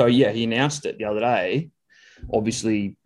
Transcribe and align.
So 0.00 0.06
yeah, 0.06 0.30
he 0.30 0.44
announced 0.44 0.86
it 0.86 0.96
the 0.96 1.04
other 1.04 1.20
day. 1.20 1.68
Obviously, 2.32 2.96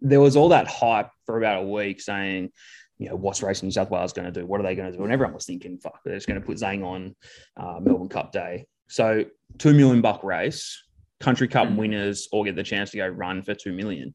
there 0.00 0.18
was 0.18 0.34
all 0.34 0.48
that 0.48 0.66
hype 0.66 1.10
for 1.26 1.36
about 1.36 1.62
a 1.62 1.66
week 1.66 2.00
saying, 2.00 2.52
you 2.96 3.10
know, 3.10 3.16
what's 3.16 3.42
Racing 3.42 3.66
New 3.66 3.72
South 3.72 3.90
Wales 3.90 4.14
going 4.14 4.32
to 4.32 4.40
do? 4.40 4.46
What 4.46 4.60
are 4.60 4.62
they 4.62 4.74
going 4.74 4.90
to 4.90 4.96
do? 4.96 5.04
And 5.04 5.12
everyone 5.12 5.34
was 5.34 5.44
thinking, 5.44 5.76
fuck, 5.76 6.00
they're 6.06 6.14
just 6.14 6.26
going 6.26 6.40
to 6.40 6.46
put 6.46 6.56
Zhang 6.56 6.82
on 6.86 7.14
uh, 7.58 7.80
Melbourne 7.80 8.08
Cup 8.08 8.32
Day. 8.32 8.64
So 8.88 9.26
two 9.58 9.74
million 9.74 10.00
buck 10.00 10.24
race, 10.24 10.82
Country 11.20 11.46
Cup 11.46 11.68
Mm. 11.68 11.76
winners 11.76 12.28
all 12.32 12.44
get 12.44 12.56
the 12.56 12.62
chance 12.62 12.92
to 12.92 12.96
go 12.96 13.06
run 13.06 13.42
for 13.42 13.54
two 13.54 13.74
million. 13.74 14.14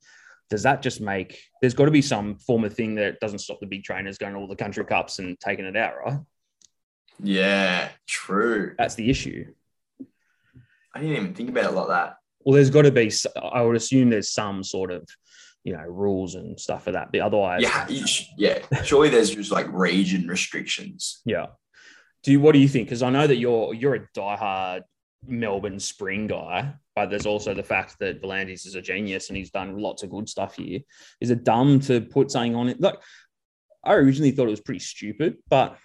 Does 0.50 0.64
that 0.64 0.82
just 0.82 1.02
make? 1.02 1.40
There's 1.62 1.76
got 1.76 1.86
to 1.86 1.92
be 1.92 2.02
some 2.02 2.40
form 2.40 2.64
of 2.64 2.74
thing 2.74 2.96
that 2.96 3.20
doesn't 3.20 3.40
stop 3.40 3.60
the 3.60 3.68
big 3.68 3.84
trainers 3.84 4.18
going 4.18 4.34
to 4.34 4.40
all 4.40 4.48
the 4.48 4.56
country 4.56 4.84
cups 4.86 5.20
and 5.20 5.40
taking 5.40 5.66
it 5.66 5.78
out, 5.78 5.94
right? 6.04 6.18
Yeah, 7.22 7.90
true. 8.08 8.74
That's 8.76 8.96
the 8.96 9.12
issue. 9.12 9.54
I 10.94 11.00
didn't 11.00 11.16
even 11.16 11.34
think 11.34 11.50
about 11.50 11.66
it 11.66 11.75
like 11.75 11.88
that. 11.88 12.16
Well, 12.46 12.55
there's 12.55 12.70
got 12.70 12.84
to 12.84 12.91
be. 12.91 13.12
I 13.41 13.62
would 13.62 13.76
assume 13.76 14.09
there's 14.09 14.31
some 14.31 14.63
sort 14.63 14.91
of, 14.91 15.08
you 15.63 15.73
know, 15.73 15.84
rules 15.84 16.35
and 16.35 16.59
stuff 16.59 16.84
for 16.84 16.91
that. 16.91 17.12
But 17.12 17.22
otherwise, 17.22 17.62
Yeah, 17.62 17.88
sh- 18.05 18.26
yeah. 18.38 18.59
Surely 18.84 19.09
there's 19.09 19.32
just 19.34 19.52
like 19.52 19.68
region 19.71 20.27
restrictions. 20.27 21.21
Yeah. 21.26 21.48
Do 22.23 22.32
you, 22.32 22.40
what 22.40 22.54
do 22.54 22.59
you 22.59 22.68
think? 22.68 22.88
Because 22.88 23.04
I 23.04 23.09
know 23.09 23.27
that 23.27 23.38
you're 23.38 23.73
you're 23.73 23.95
a 23.95 24.08
diehard 24.16 24.84
Melbourne 25.26 25.80
Spring 25.80 26.27
guy, 26.27 26.73
but 26.96 27.10
there's 27.10 27.26
also 27.26 27.54
the 27.54 27.63
fact 27.63 27.98
that 27.99 28.21
V'landys 28.21 28.66
is 28.66 28.76
a 28.76 28.82
genius 28.82 29.30
and 29.30 29.38
he's 29.38 29.52
done 29.52 29.77
lots 29.77 30.04
of 30.04 30.10
good 30.10 30.27
stuff 30.30 30.55
here. 30.57 30.80
Is 31.21 31.32
it 31.32 31.44
dumb 31.44 31.80
to 31.82 32.02
put 32.02 32.32
something 32.32 32.55
on 32.55 32.70
it? 32.70 32.80
Like 32.80 32.98
I 33.84 33.94
originally 33.96 34.32
thought 34.32 34.48
it 34.48 34.52
was 34.52 34.62
pretty 34.62 34.80
stupid, 34.80 35.38
but 35.49 35.77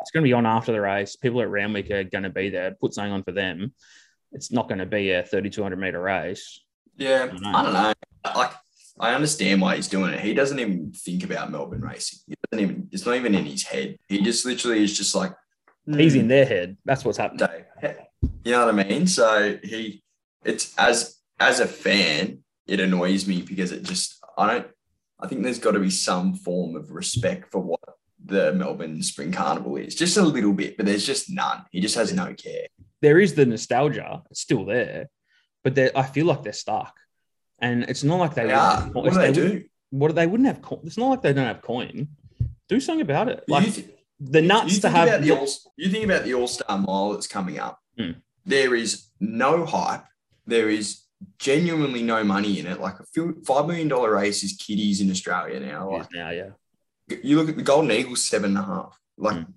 it's 0.00 0.10
going 0.10 0.22
to 0.22 0.28
be 0.28 0.32
on 0.32 0.46
after 0.46 0.72
the 0.72 0.80
race. 0.80 1.16
People 1.16 1.40
at 1.42 1.48
Randwick 1.50 1.90
are 1.90 2.04
going 2.04 2.24
to 2.24 2.30
be 2.30 2.48
there. 2.48 2.74
Put 2.80 2.94
something 2.94 3.12
on 3.12 3.22
for 3.24 3.32
them. 3.32 3.74
It's 4.32 4.50
not 4.50 4.68
going 4.68 4.78
to 4.78 4.86
be 4.86 5.10
a 5.10 5.22
3,200 5.22 5.76
meter 5.76 6.00
race. 6.00 6.60
Yeah, 6.96 7.28
I 7.30 7.40
know. 7.40 7.48
I 7.48 7.62
don't 7.62 7.72
know. 7.72 7.92
Like, 8.34 8.52
I 9.00 9.14
understand 9.14 9.60
why 9.60 9.76
he's 9.76 9.88
doing 9.88 10.12
it. 10.12 10.20
He 10.20 10.34
doesn't 10.34 10.58
even 10.58 10.92
think 10.92 11.24
about 11.24 11.50
Melbourne 11.50 11.80
racing. 11.80 12.20
He 12.28 12.34
doesn't 12.50 12.62
even. 12.62 12.88
It's 12.92 13.06
not 13.06 13.16
even 13.16 13.34
in 13.34 13.46
his 13.46 13.64
head. 13.64 13.96
He 14.08 14.22
just 14.22 14.44
literally 14.44 14.82
is 14.82 14.96
just 14.96 15.14
like 15.14 15.32
He's 15.86 16.14
"Hmm, 16.14 16.20
in 16.20 16.28
their 16.28 16.46
head. 16.46 16.76
That's 16.84 17.04
what's 17.04 17.18
happening. 17.18 17.48
You 18.44 18.52
know 18.52 18.66
what 18.66 18.74
I 18.74 18.84
mean? 18.84 19.06
So 19.06 19.58
he, 19.62 20.02
it's 20.44 20.76
as 20.78 21.18
as 21.40 21.60
a 21.60 21.66
fan, 21.66 22.38
it 22.66 22.80
annoys 22.80 23.26
me 23.26 23.42
because 23.42 23.72
it 23.72 23.82
just 23.82 24.22
I 24.38 24.46
don't. 24.46 24.66
I 25.20 25.28
think 25.28 25.42
there's 25.42 25.58
got 25.58 25.72
to 25.72 25.80
be 25.80 25.90
some 25.90 26.34
form 26.34 26.76
of 26.76 26.90
respect 26.90 27.50
for 27.50 27.60
what 27.60 27.80
the 28.24 28.52
Melbourne 28.52 29.02
Spring 29.02 29.32
Carnival 29.32 29.76
is, 29.76 29.94
just 29.94 30.16
a 30.16 30.22
little 30.22 30.52
bit, 30.52 30.76
but 30.76 30.86
there's 30.86 31.06
just 31.06 31.30
none. 31.30 31.64
He 31.70 31.80
just 31.80 31.94
has 31.96 32.12
no 32.12 32.34
care. 32.34 32.66
There 33.02 33.20
is 33.20 33.34
the 33.34 33.44
nostalgia 33.44 34.22
it's 34.30 34.40
still 34.40 34.64
there, 34.64 35.10
but 35.62 35.78
I 35.94 36.02
feel 36.04 36.26
like 36.26 36.42
they're 36.42 36.52
stuck. 36.52 36.94
And 37.58 37.84
it's 37.84 38.02
not 38.02 38.16
like 38.18 38.34
they, 38.34 38.46
they 38.46 38.52
are. 38.52 38.80
What 38.92 39.04
do 39.12 39.18
they 39.18 39.28
wouldn't- 39.30 39.62
do? 39.62 39.64
What 39.90 40.14
they 40.14 40.26
wouldn't 40.26 40.46
have. 40.46 40.60
It's 40.84 40.96
not 40.96 41.08
like 41.10 41.22
they 41.22 41.34
don't 41.34 41.46
have 41.46 41.60
coin. 41.60 42.08
Do 42.68 42.80
something 42.80 43.02
about 43.02 43.28
it. 43.28 43.44
Like 43.46 43.74
th- 43.74 43.90
the 44.18 44.40
nuts 44.40 44.78
to 44.78 44.88
have. 44.88 45.22
the 45.22 45.30
all, 45.32 45.46
you 45.76 45.90
think 45.90 46.06
about 46.06 46.24
the 46.24 46.32
All 46.32 46.48
Star 46.48 46.78
Mile 46.78 47.12
that's 47.12 47.26
coming 47.26 47.58
up. 47.58 47.78
Hmm. 47.98 48.12
There 48.46 48.74
is 48.74 49.08
no 49.20 49.66
hype. 49.66 50.04
There 50.46 50.70
is 50.70 51.02
genuinely 51.38 52.02
no 52.02 52.24
money 52.24 52.58
in 52.58 52.66
it. 52.66 52.80
Like 52.80 53.00
a 53.00 53.04
few, 53.12 53.42
five 53.46 53.66
million 53.66 53.88
dollar 53.88 54.14
race 54.14 54.42
is 54.42 54.54
kiddies 54.54 55.00
in 55.02 55.10
Australia 55.10 55.60
now. 55.60 55.90
Like 55.90 56.08
now, 56.14 56.30
yeah. 56.30 56.50
you 57.22 57.36
look 57.36 57.50
at 57.50 57.56
the 57.56 57.62
Golden 57.62 57.90
Eagles, 57.92 58.24
seven 58.24 58.56
and 58.56 58.64
a 58.64 58.66
half. 58.66 58.98
Like 59.18 59.36
Hmm. 59.44 59.52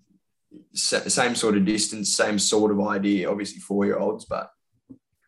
Sa- 0.74 1.08
same 1.08 1.36
sort 1.36 1.58
of 1.58 1.66
distance, 1.66 2.16
same 2.16 2.40
sort 2.40 2.72
of 2.72 2.82
idea. 2.82 3.30
Obviously 3.30 3.60
four 3.60 3.86
year 3.86 3.98
olds, 3.98 4.26
but 4.26 4.50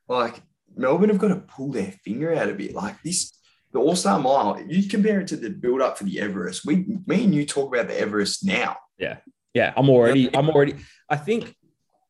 like 0.08 0.42
Melbourne 0.75 1.09
have 1.09 1.20
got 1.20 1.30
to 1.30 1.38
pull 1.38 1.72
their 1.72 1.92
finger 2.03 2.33
out 2.33 2.50
a 2.50 2.53
bit. 2.53 2.73
Like 2.73 3.02
this, 3.03 3.33
the 3.72 3.80
All 3.80 3.95
Star 3.95 4.20
Mile. 4.20 4.61
You 4.67 4.88
compare 4.88 5.22
it 5.22 5.28
to 5.30 5.38
the 5.38 5.50
build 5.50 5.81
up 5.81 5.98
for 5.98 6.03
the 6.03 6.20
Everest. 6.20 6.66
We, 6.66 6.86
me 7.05 7.23
and 7.23 7.36
you 7.36 7.45
talk 7.45 7.73
about 7.73 7.87
the 7.87 7.99
Everest 7.99 8.45
now. 8.45 8.77
Yeah. 8.98 9.17
Yeah, 9.58 9.73
I'm 9.76 9.89
already. 9.89 10.30
I'm 10.36 10.49
already. 10.52 10.76
I 11.10 11.16
think. 11.16 11.55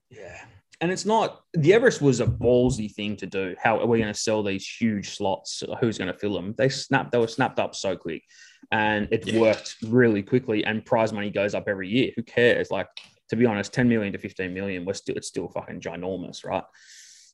Yeah, 0.09 0.37
and 0.81 0.91
it's 0.91 1.05
not. 1.05 1.39
The 1.53 1.73
Everest 1.73 2.01
was 2.01 2.19
a 2.19 2.25
ballsy 2.25 2.93
thing 2.93 3.15
to 3.17 3.25
do. 3.25 3.55
How 3.57 3.79
are 3.79 3.85
we 3.85 3.99
going 3.99 4.13
to 4.13 4.19
sell 4.19 4.43
these 4.43 4.67
huge 4.67 5.15
slots? 5.15 5.63
Who's 5.79 5.97
going 5.97 6.11
to 6.11 6.19
fill 6.19 6.33
them? 6.33 6.55
They 6.57 6.67
snapped. 6.67 7.13
They 7.13 7.17
were 7.17 7.27
snapped 7.29 7.59
up 7.59 7.73
so 7.73 7.95
quick, 7.95 8.23
and 8.71 9.07
it 9.11 9.25
Yeah. 9.27 9.39
worked 9.39 9.75
really 9.83 10.23
quickly. 10.23 10.63
And 10.65 10.85
prize 10.85 11.13
money 11.13 11.29
goes 11.29 11.53
up 11.55 11.67
every 11.67 11.89
year. 11.89 12.11
Who 12.15 12.23
cares? 12.23 12.71
Like 12.71 12.87
to 13.29 13.35
be 13.35 13.45
honest, 13.45 13.73
10 13.73 13.89
million 13.89 14.13
to 14.13 14.19
15 14.19 14.53
million, 14.53 14.85
we're 14.85 14.93
still 14.93 15.15
it's 15.17 15.27
still 15.27 15.47
fucking 15.49 15.81
ginormous, 15.81 16.45
right? 16.45 16.63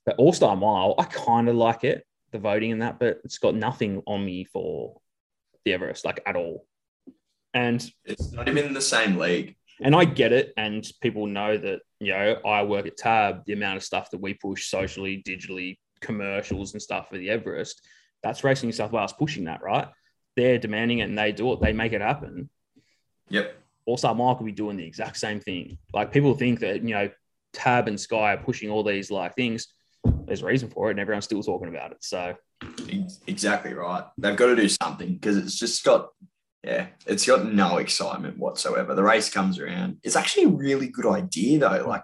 But 0.06 0.16
All 0.18 0.34
Star 0.34 0.56
Mile, 0.56 0.96
I 0.98 1.04
kind 1.06 1.48
of 1.50 1.56
like 1.56 1.84
it, 1.84 2.06
the 2.32 2.40
voting 2.40 2.72
and 2.72 2.82
that, 2.82 3.00
but 3.00 3.20
it's 3.24 3.38
got 3.38 3.56
nothing 3.56 4.02
on 4.08 4.26
me 4.26 4.44
for 4.44 5.00
the 5.66 5.74
Everest, 5.74 6.04
like 6.04 6.20
at 6.26 6.36
all. 6.36 6.66
And 7.54 7.88
It's 8.06 8.32
not 8.32 8.48
even 8.50 8.66
in 8.66 8.74
the 8.74 8.82
same 8.82 9.18
league. 9.18 9.56
and 9.82 9.96
I 9.96 10.06
get 10.06 10.32
it, 10.34 10.54
and 10.58 10.86
people 11.02 11.28
know 11.28 11.58
that 11.58 11.82
you 12.00 12.12
know 12.12 12.40
I 12.46 12.64
work 12.64 12.86
at 12.88 12.98
Tab. 12.98 13.44
The 13.46 13.54
amount 13.54 13.78
of 13.78 13.84
stuff 13.84 14.10
that 14.12 14.20
we 14.22 14.34
push 14.34 14.68
socially, 14.68 15.24
digitally, 15.28 15.78
commercials 16.02 16.74
and 16.74 16.82
stuff 16.82 17.10
for 17.10 17.18
the 17.18 17.30
Everest, 17.30 17.86
that's 18.24 18.44
Racing 18.44 18.68
New 18.68 18.74
South 18.74 18.92
Wales 18.92 19.14
pushing 19.14 19.46
that, 19.46 19.62
right? 19.62 19.88
They're 20.36 20.58
demanding 20.58 21.00
it, 21.00 21.04
and 21.04 21.18
they 21.18 21.32
do 21.32 21.54
it. 21.54 21.62
They 21.62 21.74
make 21.74 21.94
it 21.94 22.02
happen. 22.02 22.50
Yep. 23.30 23.56
All 23.86 23.98
Star 23.98 24.16
Mile 24.16 24.36
could 24.36 24.46
be 24.46 24.52
doing 24.52 24.78
the 24.78 24.86
exact 24.86 25.18
same 25.18 25.40
thing. 25.40 25.78
Like 25.94 26.12
people 26.12 26.34
think 26.36 26.60
that 26.62 26.84
you 26.84 26.94
know 26.94 27.10
Tab 27.54 27.88
and 27.88 28.00
Sky 28.00 28.34
are 28.34 28.38
pushing 28.38 28.70
all 28.70 28.84
these 28.84 29.12
like 29.12 29.36
things. 29.36 29.68
There's 30.26 30.42
a 30.42 30.46
reason 30.46 30.70
for 30.70 30.88
it, 30.88 30.92
and 30.92 31.00
everyone's 31.00 31.26
still 31.26 31.44
talking 31.44 31.70
about 31.70 31.92
it. 31.92 31.98
So 32.02 32.36
Exactly 33.28 33.74
right. 33.74 34.06
They've 34.18 34.36
got 34.36 34.48
to 34.48 34.56
do 34.56 34.70
something 34.70 35.14
because 35.14 35.38
it's 35.38 35.58
just 35.58 35.84
got, 35.84 36.10
yeah, 36.64 36.88
it's 37.06 37.26
got 37.26 37.46
no 37.46 37.78
excitement 37.78 38.38
whatsoever. 38.38 38.96
The 38.96 39.04
race 39.04 39.30
comes 39.30 39.60
around. 39.60 39.98
It's 40.04 40.16
actually 40.16 40.46
a 40.46 40.50
really 40.50 40.88
good 40.88 41.06
idea 41.06 41.60
though. 41.60 41.86
Like 41.88 42.04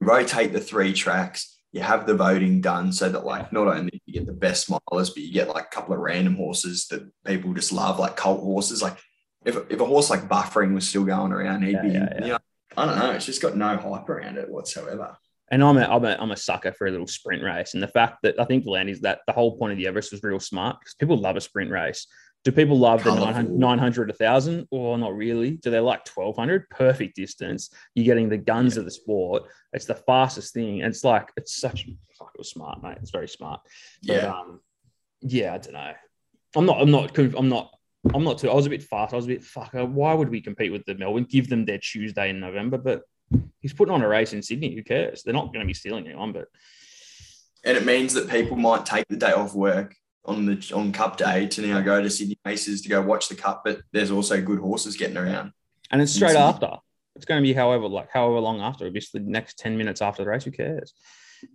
rotate 0.00 0.52
the 0.52 0.60
three 0.60 0.92
tracks. 0.92 1.57
You 1.72 1.82
have 1.82 2.06
the 2.06 2.14
voting 2.14 2.60
done 2.60 2.92
so 2.92 3.08
that 3.10 3.26
like 3.26 3.52
not 3.52 3.66
only 3.68 4.00
you 4.06 4.14
get 4.14 4.26
the 4.26 4.32
best 4.32 4.70
milers, 4.70 5.08
but 5.08 5.18
you 5.18 5.32
get 5.32 5.48
like 5.48 5.66
a 5.66 5.74
couple 5.74 5.94
of 5.94 6.00
random 6.00 6.36
horses 6.36 6.86
that 6.88 7.08
people 7.24 7.52
just 7.52 7.72
love, 7.72 7.98
like 7.98 8.16
cult 8.16 8.40
horses. 8.40 8.82
Like 8.82 8.96
if, 9.44 9.56
if 9.70 9.78
a 9.80 9.84
horse 9.84 10.08
like 10.08 10.28
Buffering 10.28 10.74
was 10.74 10.88
still 10.88 11.04
going 11.04 11.32
around, 11.32 11.62
he'd 11.62 11.72
Yeah, 11.72 11.82
be, 11.82 11.88
yeah, 11.88 12.08
yeah. 12.12 12.24
you 12.24 12.32
know, 12.32 12.38
I 12.76 12.86
don't 12.86 12.98
know. 12.98 13.10
It's 13.10 13.26
just 13.26 13.42
got 13.42 13.56
no 13.56 13.76
hype 13.76 14.08
around 14.08 14.38
it 14.38 14.48
whatsoever. 14.48 15.16
And 15.50 15.62
I'm 15.62 15.78
a, 15.78 15.82
I'm 15.82 16.04
a, 16.04 16.16
I'm 16.20 16.30
a 16.30 16.36
sucker 16.36 16.72
for 16.72 16.86
a 16.86 16.90
little 16.90 17.06
sprint 17.06 17.42
race. 17.42 17.72
And 17.74 17.82
the 17.82 17.88
fact 17.88 18.18
that 18.22 18.38
I 18.38 18.44
think 18.44 18.64
V'landys 18.64 19.00
that 19.00 19.20
the 19.26 19.32
whole 19.32 19.56
point 19.56 19.72
of 19.72 19.78
the 19.78 19.86
Everest 19.86 20.12
was 20.12 20.22
real 20.22 20.40
smart 20.40 20.78
because 20.80 20.94
people 20.94 21.16
love 21.16 21.36
a 21.36 21.40
sprint 21.40 21.70
race. 21.70 22.06
Do 22.48 22.52
people 22.52 22.78
love 22.78 23.04
the 23.04 23.14
900, 23.14 23.50
900 23.50 24.08
1000 24.08 24.68
or 24.70 24.96
not 24.96 25.14
really? 25.14 25.50
Do 25.58 25.70
they 25.70 25.80
like 25.80 26.08
1200? 26.08 26.70
Perfect 26.70 27.14
distance. 27.14 27.68
You're 27.94 28.06
getting 28.06 28.30
the 28.30 28.38
guns 28.38 28.78
of 28.78 28.86
the 28.86 28.90
sport. 28.90 29.42
It's 29.74 29.84
the 29.84 29.94
fastest 29.94 30.54
thing. 30.54 30.80
And 30.80 30.90
it's 30.90 31.04
like, 31.04 31.28
it's 31.36 31.60
such, 31.60 31.86
fuck, 32.18 32.30
it 32.34 32.38
was 32.38 32.48
smart, 32.48 32.82
mate. 32.82 32.96
It's 33.02 33.10
very 33.10 33.28
smart. 33.28 33.60
But, 34.06 34.14
Yeah. 34.14 34.32
um, 34.32 34.60
yeah, 35.20 35.52
I 35.52 35.58
don't 35.58 35.74
know. 35.74 35.92
I'm 36.56 36.64
not, 36.64 36.80
I'm 36.80 36.90
not, 36.90 37.18
I'm 37.18 37.48
not, 37.50 37.70
I'm 38.14 38.24
not 38.24 38.38
too, 38.38 38.48
I 38.50 38.54
was 38.54 38.64
a 38.64 38.70
bit 38.70 38.82
fast. 38.82 39.12
I 39.12 39.16
was 39.16 39.26
a 39.26 39.28
bit, 39.28 39.44
fuck, 39.44 39.74
uh, 39.74 39.84
why 39.84 40.14
would 40.14 40.30
we 40.30 40.40
compete 40.40 40.72
with 40.72 40.86
the 40.86 40.94
Melbourne? 40.94 41.26
Give 41.28 41.50
them 41.50 41.66
their 41.66 41.76
Tuesday 41.76 42.30
in 42.30 42.40
November. 42.40 42.78
But 42.78 43.02
he's 43.60 43.74
putting 43.74 43.92
on 43.92 44.00
a 44.00 44.08
race 44.08 44.32
in 44.32 44.40
Sydney. 44.40 44.74
Who 44.74 44.82
cares? 44.82 45.22
They're 45.22 45.34
not 45.34 45.52
going 45.52 45.60
to 45.60 45.66
be 45.66 45.74
stealing 45.74 46.06
anyone, 46.06 46.32
but 46.32 46.46
and 47.62 47.76
it 47.76 47.84
means 47.84 48.14
that 48.14 48.30
people 48.30 48.56
might 48.56 48.86
take 48.86 49.06
the 49.08 49.16
day 49.18 49.32
off 49.32 49.54
work 49.54 49.94
on 50.24 50.46
the 50.46 50.72
on 50.74 50.92
Cup 50.92 51.16
Day 51.16 51.46
to 51.48 51.62
now 51.62 51.80
go 51.80 52.02
to 52.02 52.10
Sydney 52.10 52.38
races 52.44 52.82
to 52.82 52.88
go 52.88 53.00
watch 53.02 53.28
the 53.28 53.34
Cup. 53.34 53.62
But 53.64 53.80
there's 53.92 54.10
also 54.10 54.40
good 54.40 54.58
horses 54.58 54.96
getting 54.96 55.16
around. 55.16 55.52
and 55.90 56.02
it's 56.02 56.12
straight 56.12 56.36
after. 56.36 56.70
It's 57.16 57.24
going 57.24 57.42
to 57.42 57.46
be 57.46 57.52
however 57.52 57.88
like 57.88 58.10
however 58.12 58.38
long 58.40 58.60
after. 58.60 58.86
Obviously, 58.86 59.20
the 59.20 59.30
next 59.30 59.58
ten 59.58 59.76
minutes 59.76 60.02
after 60.02 60.22
the 60.24 60.30
race. 60.30 60.44
Who 60.44 60.50
cares? 60.50 60.92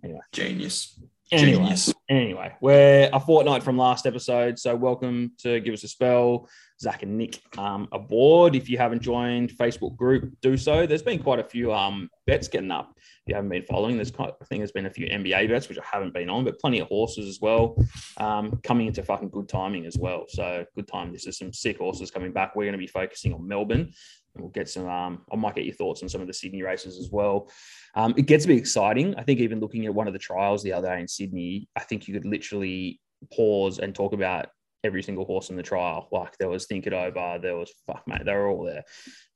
Anyway, 0.02 0.20
Genius, 0.32 0.98
Anyway, 1.30 1.52
genius. 1.58 1.92
anyway, 2.08 2.54
we're 2.60 3.10
a 3.12 3.20
fortnight 3.20 3.62
from 3.62 3.76
last 3.78 4.06
episode, 4.06 4.58
so 4.58 4.74
welcome 4.74 5.32
to 5.38 5.60
give 5.60 5.74
us 5.74 5.84
a 5.84 5.88
spell, 5.88 6.48
Zach 6.80 7.02
and 7.02 7.16
Nick 7.16 7.40
um, 7.56 7.88
aboard. 7.92 8.54
If 8.54 8.68
you 8.68 8.78
haven't 8.78 9.00
joined 9.00 9.50
Facebook 9.50 9.96
group, 9.96 10.32
do 10.42 10.56
so. 10.56 10.86
There's 10.86 11.02
been 11.02 11.22
quite 11.22 11.38
a 11.38 11.44
few 11.44 11.72
um, 11.72 12.10
bets 12.26 12.48
getting 12.48 12.70
up. 12.70 12.92
If 12.96 13.28
you 13.28 13.34
haven't 13.34 13.50
been 13.50 13.62
following, 13.62 13.96
there's 13.96 14.10
quite, 14.10 14.32
I 14.40 14.44
think 14.44 14.60
there's 14.60 14.72
been 14.72 14.86
a 14.86 14.90
few 14.90 15.06
NBA 15.06 15.48
bets 15.48 15.68
which 15.68 15.78
I 15.78 15.84
haven't 15.84 16.12
been 16.12 16.28
on, 16.28 16.44
but 16.44 16.60
plenty 16.60 16.80
of 16.80 16.88
horses 16.88 17.28
as 17.28 17.40
well. 17.40 17.76
Um, 18.18 18.60
coming 18.62 18.86
into 18.86 19.02
fucking 19.02 19.30
good 19.30 19.48
timing 19.48 19.86
as 19.86 19.96
well. 19.96 20.24
So 20.28 20.64
good 20.74 20.88
time. 20.88 21.12
This 21.12 21.26
is 21.26 21.38
some 21.38 21.52
sick 21.52 21.78
horses 21.78 22.10
coming 22.10 22.32
back. 22.32 22.54
We're 22.54 22.64
going 22.64 22.72
to 22.72 22.78
be 22.78 22.86
focusing 22.86 23.32
on 23.32 23.46
Melbourne. 23.46 23.92
And 24.34 24.42
we'll 24.42 24.50
get 24.50 24.68
some. 24.68 24.88
Um, 24.88 25.22
I 25.32 25.36
might 25.36 25.54
get 25.54 25.64
your 25.64 25.76
thoughts 25.76 26.02
on 26.02 26.08
some 26.08 26.20
of 26.20 26.26
the 26.26 26.34
Sydney 26.34 26.62
races 26.62 26.98
as 26.98 27.08
well. 27.10 27.48
Um, 27.94 28.14
it 28.16 28.26
gets 28.26 28.46
a 28.46 28.48
bit 28.48 28.58
exciting. 28.58 29.14
I 29.14 29.22
think 29.22 29.38
even 29.38 29.60
looking 29.60 29.86
at 29.86 29.94
one 29.94 30.08
of 30.08 30.12
the 30.12 30.18
trials 30.18 30.62
the 30.64 30.72
other 30.72 30.88
day 30.88 31.00
in 31.00 31.06
Sydney, 31.06 31.68
I 31.76 31.80
think 31.80 32.08
you 32.08 32.14
could 32.14 32.26
literally 32.26 33.00
pause 33.32 33.78
and 33.78 33.94
talk 33.94 34.12
about 34.12 34.48
every 34.84 35.02
single 35.02 35.24
horse 35.24 35.50
in 35.50 35.56
the 35.56 35.62
trial. 35.62 36.06
Like 36.12 36.36
there 36.38 36.48
was 36.48 36.66
Think 36.66 36.86
It 36.86 36.92
Over, 36.92 37.38
there 37.40 37.56
was 37.56 37.72
fuck 37.86 38.06
mate, 38.06 38.24
they 38.24 38.32
were 38.32 38.48
all 38.48 38.64
there. 38.64 38.84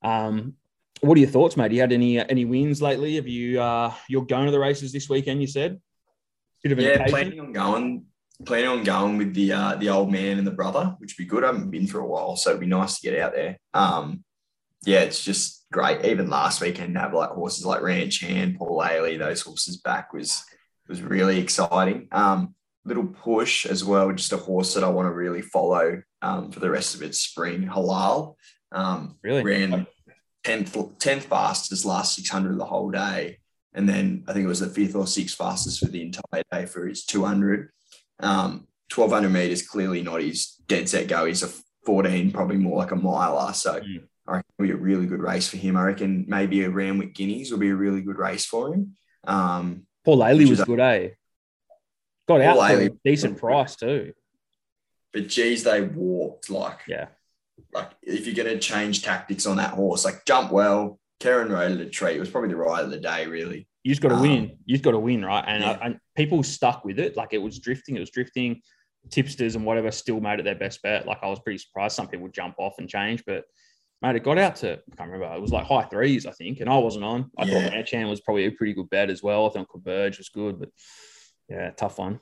Um, 0.01 0.53
what 1.01 1.17
are 1.17 1.21
your 1.21 1.29
thoughts, 1.29 1.57
mate? 1.57 1.71
You 1.71 1.81
had 1.81 1.91
any 1.91 2.19
any 2.19 2.45
wins 2.45 2.81
lately? 2.81 3.15
Have 3.15 3.27
you 3.27 3.61
uh, 3.61 3.93
you're 4.07 4.25
going 4.25 4.45
to 4.45 4.51
the 4.51 4.59
races 4.59 4.91
this 4.93 5.09
weekend? 5.09 5.41
You 5.41 5.47
said. 5.47 5.81
Bit 6.63 6.73
of 6.73 6.79
Yeah, 6.79 6.89
occasion. 6.89 7.09
planning 7.11 7.39
on 7.39 7.53
going, 7.53 8.05
planning 8.45 8.67
on 8.67 8.83
going 8.83 9.17
with 9.17 9.33
the 9.33 9.53
uh, 9.53 9.75
the 9.75 9.89
old 9.89 10.11
man 10.11 10.37
and 10.37 10.45
the 10.45 10.51
brother, 10.51 10.95
which 10.99 11.15
would 11.17 11.23
be 11.23 11.29
good. 11.29 11.43
I 11.43 11.47
haven't 11.47 11.71
been 11.71 11.87
for 11.87 11.99
a 11.99 12.05
while, 12.05 12.35
so 12.35 12.49
it'd 12.49 12.59
be 12.59 12.65
nice 12.67 12.99
to 12.99 13.09
get 13.09 13.19
out 13.19 13.33
there. 13.33 13.57
Um, 13.73 14.23
yeah, 14.85 14.99
it's 14.99 15.23
just 15.23 15.65
great. 15.71 16.03
Even 16.05 16.29
last 16.29 16.59
weekend, 16.61 16.95
to 16.95 16.99
have 16.99 17.13
like 17.13 17.29
horses 17.29 17.65
like 17.65 17.81
Ranch 17.81 18.19
Hand, 18.19 18.59
Paulele, 18.59 19.17
those 19.17 19.41
horses 19.41 19.77
back 19.77 20.11
was 20.11 20.43
was 20.89 21.01
really 21.01 21.39
exciting. 21.39 22.09
Um, 22.11 22.55
little 22.85 23.05
push 23.07 23.65
as 23.65 23.83
well, 23.83 24.11
just 24.11 24.33
a 24.33 24.37
horse 24.37 24.73
that 24.73 24.83
I 24.83 24.89
want 24.89 25.07
to 25.07 25.11
really 25.13 25.41
follow 25.41 26.01
um, 26.21 26.51
for 26.51 26.59
the 26.59 26.69
rest 26.69 26.95
of 26.95 27.01
its 27.01 27.19
spring. 27.21 27.63
Halal 27.67 28.35
um, 28.71 29.17
Really? 29.23 29.43
ran 29.43 29.87
tenth 30.43 30.75
tenth 30.99 31.25
fastest 31.25 31.85
last 31.85 32.15
six 32.15 32.29
hundred 32.29 32.57
the 32.57 32.65
whole 32.65 32.89
day, 32.91 33.39
and 33.73 33.87
then 33.87 34.23
I 34.27 34.33
think 34.33 34.45
it 34.45 34.49
was 34.49 34.61
the 34.61 34.67
fifth 34.69 34.95
or 34.95 35.07
sixth 35.07 35.35
fastest 35.37 35.79
for 35.79 35.87
the 35.91 36.01
entire 36.01 36.43
day 36.51 36.65
for 36.65 36.87
his 36.87 37.05
two 37.05 37.25
hundred. 37.25 37.69
Um, 38.19 38.67
twelve 38.89 39.11
hundred 39.11 39.29
meters 39.29 39.61
clearly 39.67 40.01
not 40.01 40.21
his 40.21 40.55
dead 40.67 40.89
set 40.89 41.07
go. 41.07 41.25
He's 41.25 41.43
a 41.43 41.49
fourteen, 41.85 42.31
probably 42.31 42.57
more 42.57 42.77
like 42.77 42.91
a 42.91 42.95
miler. 42.95 43.53
So. 43.53 43.79
Mm. 43.79 44.03
I 44.27 44.33
reckon 44.33 44.51
it'll 44.59 44.67
be 44.67 44.71
a 44.73 44.75
really 44.75 45.07
good 45.07 45.21
race 45.21 45.47
for 45.47 45.57
him. 45.57 45.75
I 45.75 45.81
reckon 45.85 46.25
maybe 46.27 46.63
a 46.63 46.69
Randwick 46.69 47.15
Guineas 47.15 47.49
will 47.49 47.57
be 47.57 47.71
a 47.71 47.75
really 47.75 48.01
good 48.01 48.19
race 48.19 48.45
for 48.45 48.71
him. 48.71 48.95
Um, 49.23 49.87
Paulele 50.05 50.47
was 50.47 50.59
is- 50.59 50.65
good, 50.65 50.79
eh? 50.79 51.09
Got 52.29 52.41
out 52.41 52.69
for 52.69 52.79
a 52.81 52.89
decent 53.03 53.37
price 53.39 53.75
too. 53.75 54.13
but 55.11 55.27
geez, 55.27 55.63
they 55.63 55.81
walked 55.81 56.49
like 56.51 56.81
Yeah. 56.87 57.07
like 57.73 57.89
if 58.03 58.25
you're 58.27 58.35
going 58.35 58.55
to 58.55 58.59
change 58.59 59.01
tactics 59.03 59.45
on 59.47 59.57
that 59.57 59.71
horse, 59.71 60.05
like 60.05 60.23
jump 60.25 60.51
well. 60.51 60.99
Karen 61.19 61.51
rode 61.51 61.81
a 61.81 61.89
treat. 61.89 62.15
It 62.15 62.19
was 62.21 62.29
probably 62.29 62.49
the 62.49 62.55
ride 62.55 62.85
of 62.85 62.91
the 62.91 62.99
day, 62.99 63.27
really. 63.27 63.67
You 63.83 63.91
just 63.91 64.01
got 64.01 64.09
to 64.09 64.15
Um, 64.15 64.21
win. 64.21 64.57
You 64.65 64.75
just 64.75 64.83
got 64.85 64.91
to 64.91 64.99
win, 64.99 65.25
right? 65.25 65.43
And, 65.45 65.63
yeah. 65.63 65.71
uh, 65.71 65.79
and 65.83 65.99
people 66.15 66.43
stuck 66.43 66.85
with 66.85 66.97
it. 66.99 67.17
Like 67.17 67.33
it 67.33 67.39
was 67.39 67.59
drifting. 67.59 67.97
It 67.97 67.99
was 68.01 68.11
drifting. 68.11 68.61
Tipsters 69.09 69.55
and 69.55 69.65
whatever 69.65 69.91
still 69.91 70.21
made 70.21 70.39
it 70.39 70.43
their 70.43 70.55
best 70.55 70.81
bet. 70.81 71.05
Like 71.07 71.19
I 71.23 71.27
was 71.27 71.39
pretty 71.39 71.57
surprised. 71.57 71.95
Some 71.95 72.07
people 72.07 72.27
jump 72.29 72.55
off 72.59 72.75
and 72.79 72.87
change, 72.87 73.23
but 73.25 73.43
mate, 74.01 74.15
it 74.15 74.23
got 74.23 74.37
out 74.37 74.55
to 74.57 74.73
I 74.73 74.95
can't 74.95 75.09
remember. 75.11 75.35
It 75.35 75.41
was 75.41 75.51
like 75.51 75.65
high 75.65 75.85
threes, 75.85 76.25
I 76.25 76.31
think, 76.31 76.59
and 76.61 76.69
I 76.69 76.77
wasn't 76.77 77.03
on. 77.05 77.31
I 77.37 77.45
Yeah. 77.45 77.63
thought 77.63 77.73
Manchan 77.73 78.09
was 78.09 78.21
probably 78.21 78.45
a 78.45 78.51
pretty 78.51 78.73
good 78.73 78.89
bet 78.89 79.09
as 79.09 79.21
well. 79.23 79.47
I 79.47 79.49
thought 79.49 79.69
Converge 79.69 80.19
was 80.19 80.29
good, 80.29 80.59
but 80.59 80.69
yeah, 81.49 81.71
tough 81.71 81.97
one. 81.97 82.19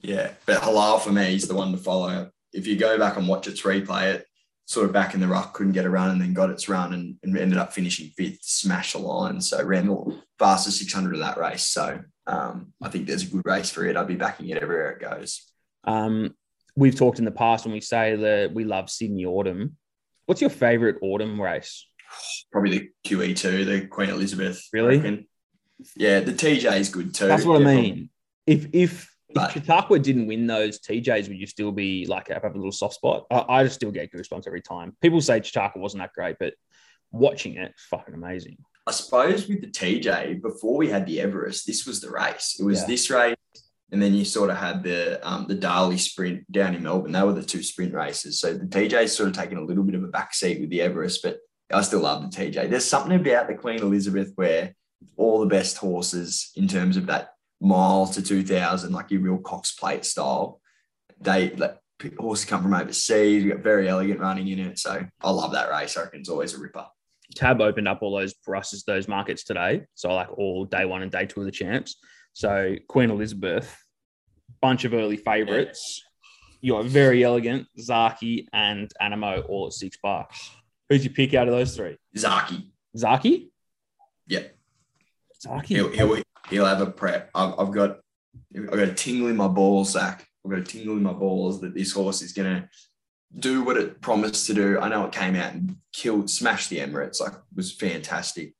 Yeah, 0.00 0.32
but 0.46 0.60
Halal 0.60 1.00
for 1.00 1.12
me 1.12 1.34
is 1.34 1.46
the 1.46 1.54
one 1.54 1.72
to 1.72 1.78
follow. 1.78 2.30
If 2.52 2.66
you 2.66 2.76
go 2.76 2.98
back 2.98 3.16
and 3.16 3.28
watch 3.28 3.46
its 3.46 3.62
replay, 3.62 4.14
it 4.14 4.26
sort 4.66 4.86
of 4.86 4.92
back 4.92 5.14
in 5.14 5.20
the 5.20 5.28
ruck, 5.28 5.54
couldn't 5.54 5.72
get 5.72 5.84
a 5.84 5.90
run, 5.90 6.10
and 6.10 6.20
then 6.20 6.34
got 6.34 6.50
its 6.50 6.68
run 6.68 6.92
and, 6.92 7.16
and 7.22 7.38
ended 7.38 7.58
up 7.58 7.72
finishing 7.72 8.10
fifth, 8.16 8.38
smashed 8.42 8.94
the 8.94 8.98
line. 8.98 9.40
So 9.40 9.62
ran 9.62 9.86
the 9.86 10.20
fastest 10.38 10.78
600 10.78 11.14
of 11.14 11.20
that 11.20 11.38
race. 11.38 11.66
So 11.66 12.00
um, 12.26 12.72
I 12.82 12.88
think 12.88 13.06
there's 13.06 13.22
a 13.22 13.30
good 13.30 13.42
race 13.44 13.70
for 13.70 13.86
it. 13.86 13.96
I'd 13.96 14.06
be 14.08 14.16
backing 14.16 14.48
it 14.48 14.62
everywhere 14.62 14.90
it 14.90 15.00
goes. 15.00 15.42
Um, 15.84 16.34
we've 16.76 16.96
talked 16.96 17.18
in 17.18 17.24
the 17.24 17.30
past 17.30 17.64
when 17.64 17.74
we 17.74 17.80
say 17.80 18.16
that 18.16 18.52
we 18.52 18.64
love 18.64 18.90
Sydney 18.90 19.24
Autumn. 19.24 19.76
What's 20.26 20.40
your 20.40 20.50
favorite 20.50 20.98
autumn 21.02 21.40
race? 21.40 21.86
Probably 22.50 22.78
the 22.78 22.90
QE2, 23.06 23.64
the 23.64 23.86
Queen 23.86 24.10
Elizabeth. 24.10 24.68
Really? 24.72 25.26
Yeah, 25.96 26.20
the 26.20 26.32
TJ 26.32 26.78
is 26.78 26.88
good 26.90 27.14
too. 27.14 27.26
That's 27.26 27.44
what 27.44 27.60
I 27.60 27.64
Yeah, 27.64 27.76
mean. 27.76 28.10
If 28.46 28.66
if 28.72 28.72
if 29.28 29.34
But- 29.34 29.52
Chautauqua 29.52 29.98
didn't 29.98 30.26
win 30.26 30.46
those 30.46 30.78
TJs, 30.80 31.28
would 31.28 31.38
you 31.38 31.46
still 31.46 31.72
be 31.72 32.04
like 32.06 32.28
have 32.28 32.44
a 32.44 32.48
little 32.56 32.72
soft 32.72 32.94
spot? 32.94 33.26
I, 33.30 33.44
I 33.48 33.62
just 33.64 33.76
still 33.76 33.90
get 33.90 34.12
goosebumps 34.12 34.46
every 34.46 34.60
time. 34.62 34.94
People 35.00 35.20
say 35.20 35.40
Chautauqua 35.40 35.80
wasn't 35.80 36.02
that 36.02 36.12
great, 36.12 36.36
but 36.38 36.54
watching 37.12 37.54
it, 37.54 37.70
it's 37.70 37.84
fucking 37.84 38.14
amazing. 38.14 38.58
I 38.86 38.90
suppose 38.92 39.48
with 39.48 39.60
the 39.60 39.68
TJ, 39.68 40.42
before 40.42 40.76
we 40.76 40.88
had 40.88 41.06
the 41.06 41.20
Everest, 41.20 41.66
this 41.66 41.86
was 41.86 42.00
the 42.00 42.10
race. 42.10 42.56
It 42.58 42.64
was 42.64 42.80
Yeah. 42.80 42.86
this 42.88 43.10
race, 43.10 43.36
and 43.92 44.02
then 44.02 44.12
you 44.12 44.24
sort 44.24 44.50
of 44.50 44.56
had 44.56 44.82
the 44.82 45.26
um, 45.26 45.46
the 45.48 45.54
Darley 45.54 45.98
sprint 45.98 46.50
down 46.52 46.74
in 46.74 46.82
Melbourne. 46.82 47.12
They 47.12 47.22
were 47.22 47.32
the 47.32 47.42
two 47.44 47.62
sprint 47.62 47.94
races. 47.94 48.38
So 48.40 48.52
the 48.54 48.66
TJ's 48.66 49.16
sort 49.16 49.28
of 49.30 49.34
taken 49.36 49.56
a 49.56 49.64
little 49.64 49.84
bit 49.84 49.94
of 49.94 50.02
a 50.04 50.08
backseat 50.08 50.60
with 50.60 50.68
the 50.70 50.82
Everest, 50.82 51.22
but 51.22 51.38
I 51.72 51.80
still 51.82 52.00
love 52.00 52.22
the 52.22 52.36
TJ. 52.36 52.68
There's 52.68 52.84
something 52.84 53.18
about 53.18 53.48
the 53.48 53.54
Queen 53.54 53.78
Elizabeth 53.80 54.32
where 54.34 54.74
all 55.16 55.40
the 55.40 55.46
best 55.46 55.78
horses 55.78 56.50
in 56.56 56.68
terms 56.68 56.96
of 56.96 57.06
that 57.06 57.30
mile 57.62 58.06
to 58.08 58.22
2000, 58.22 58.92
like 58.92 59.10
your 59.10 59.20
real 59.20 59.38
Cox 59.38 59.72
plate 59.72 60.04
style, 60.04 60.60
they 61.20 61.50
like 61.50 61.78
horses 62.18 62.44
come 62.44 62.62
from 62.62 62.74
overseas. 62.74 63.44
Got 63.44 63.60
Verry 63.60 63.86
Elleegant 63.88 64.20
running 64.20 64.48
in 64.48 64.58
it. 64.58 64.78
So 64.78 65.04
I 65.20 65.30
love 65.30 65.52
that 65.52 65.70
race. 65.70 65.96
I 65.96 66.02
reckon 66.02 66.20
it's 66.20 66.28
always 66.28 66.54
a 66.54 66.58
ripper. 66.58 66.86
Tab 67.34 67.60
opened 67.60 67.88
up 67.88 68.02
all 68.02 68.14
those 68.16 68.34
prices, 68.34 68.84
those 68.84 69.08
markets 69.08 69.44
today. 69.44 69.84
So 69.94 70.12
like 70.12 70.30
all 70.36 70.64
day 70.64 70.84
one 70.84 71.02
and 71.02 71.10
day 71.10 71.26
two 71.26 71.40
of 71.40 71.46
the 71.46 71.52
champs. 71.52 71.96
So 72.34 72.76
Queen 72.88 73.10
Elizabeth, 73.10 73.74
bunch 74.60 74.84
of 74.84 74.92
early 74.92 75.16
favorites. 75.16 76.02
You 76.60 76.74
got 76.74 76.84
very 76.84 77.24
elegant, 77.24 77.66
Zaaki 77.78 78.46
and 78.52 78.92
Anamoe 79.00 79.48
all 79.48 79.66
at 79.66 79.72
six 79.72 79.96
bucks. 80.00 80.50
Who's 80.88 81.04
your 81.04 81.14
pick 81.14 81.34
out 81.34 81.48
of 81.48 81.54
those 81.54 81.74
three? 81.74 81.96
Zaaki. 82.16 82.68
Zaaki? 82.96 83.48
Yeah. 84.26 84.42
Zaaki. 85.44 85.66
He'll, 85.66 85.90
he'll, 85.90 86.22
he'll 86.48 86.66
have 86.66 86.80
a 86.80 86.86
prep. 86.86 87.30
I've, 87.34 87.58
I've 87.58 87.72
got 87.72 87.98
I've 88.56 88.70
got 88.70 88.78
a 88.78 88.94
tingle 88.94 89.28
in 89.28 89.36
my 89.36 89.48
balls, 89.48 89.92
Zach. 89.92 90.26
I've 90.44 90.50
got 90.50 90.60
a 90.60 90.64
tingle 90.64 90.96
in 90.96 91.02
my 91.02 91.12
balls 91.12 91.60
that 91.60 91.74
this 91.74 91.92
horse 91.92 92.22
is 92.22 92.32
gonna 92.32 92.68
do 93.38 93.62
what 93.62 93.76
it 93.76 94.00
promised 94.00 94.46
to 94.46 94.54
do. 94.54 94.78
I 94.80 94.88
know 94.88 95.04
it 95.06 95.12
came 95.12 95.36
out 95.36 95.54
and 95.54 95.76
killed, 95.92 96.28
smashed 96.30 96.70
the 96.70 96.78
Emirates, 96.78 97.20
like 97.20 97.32
was 97.54 97.72
fantastic. 97.72 98.54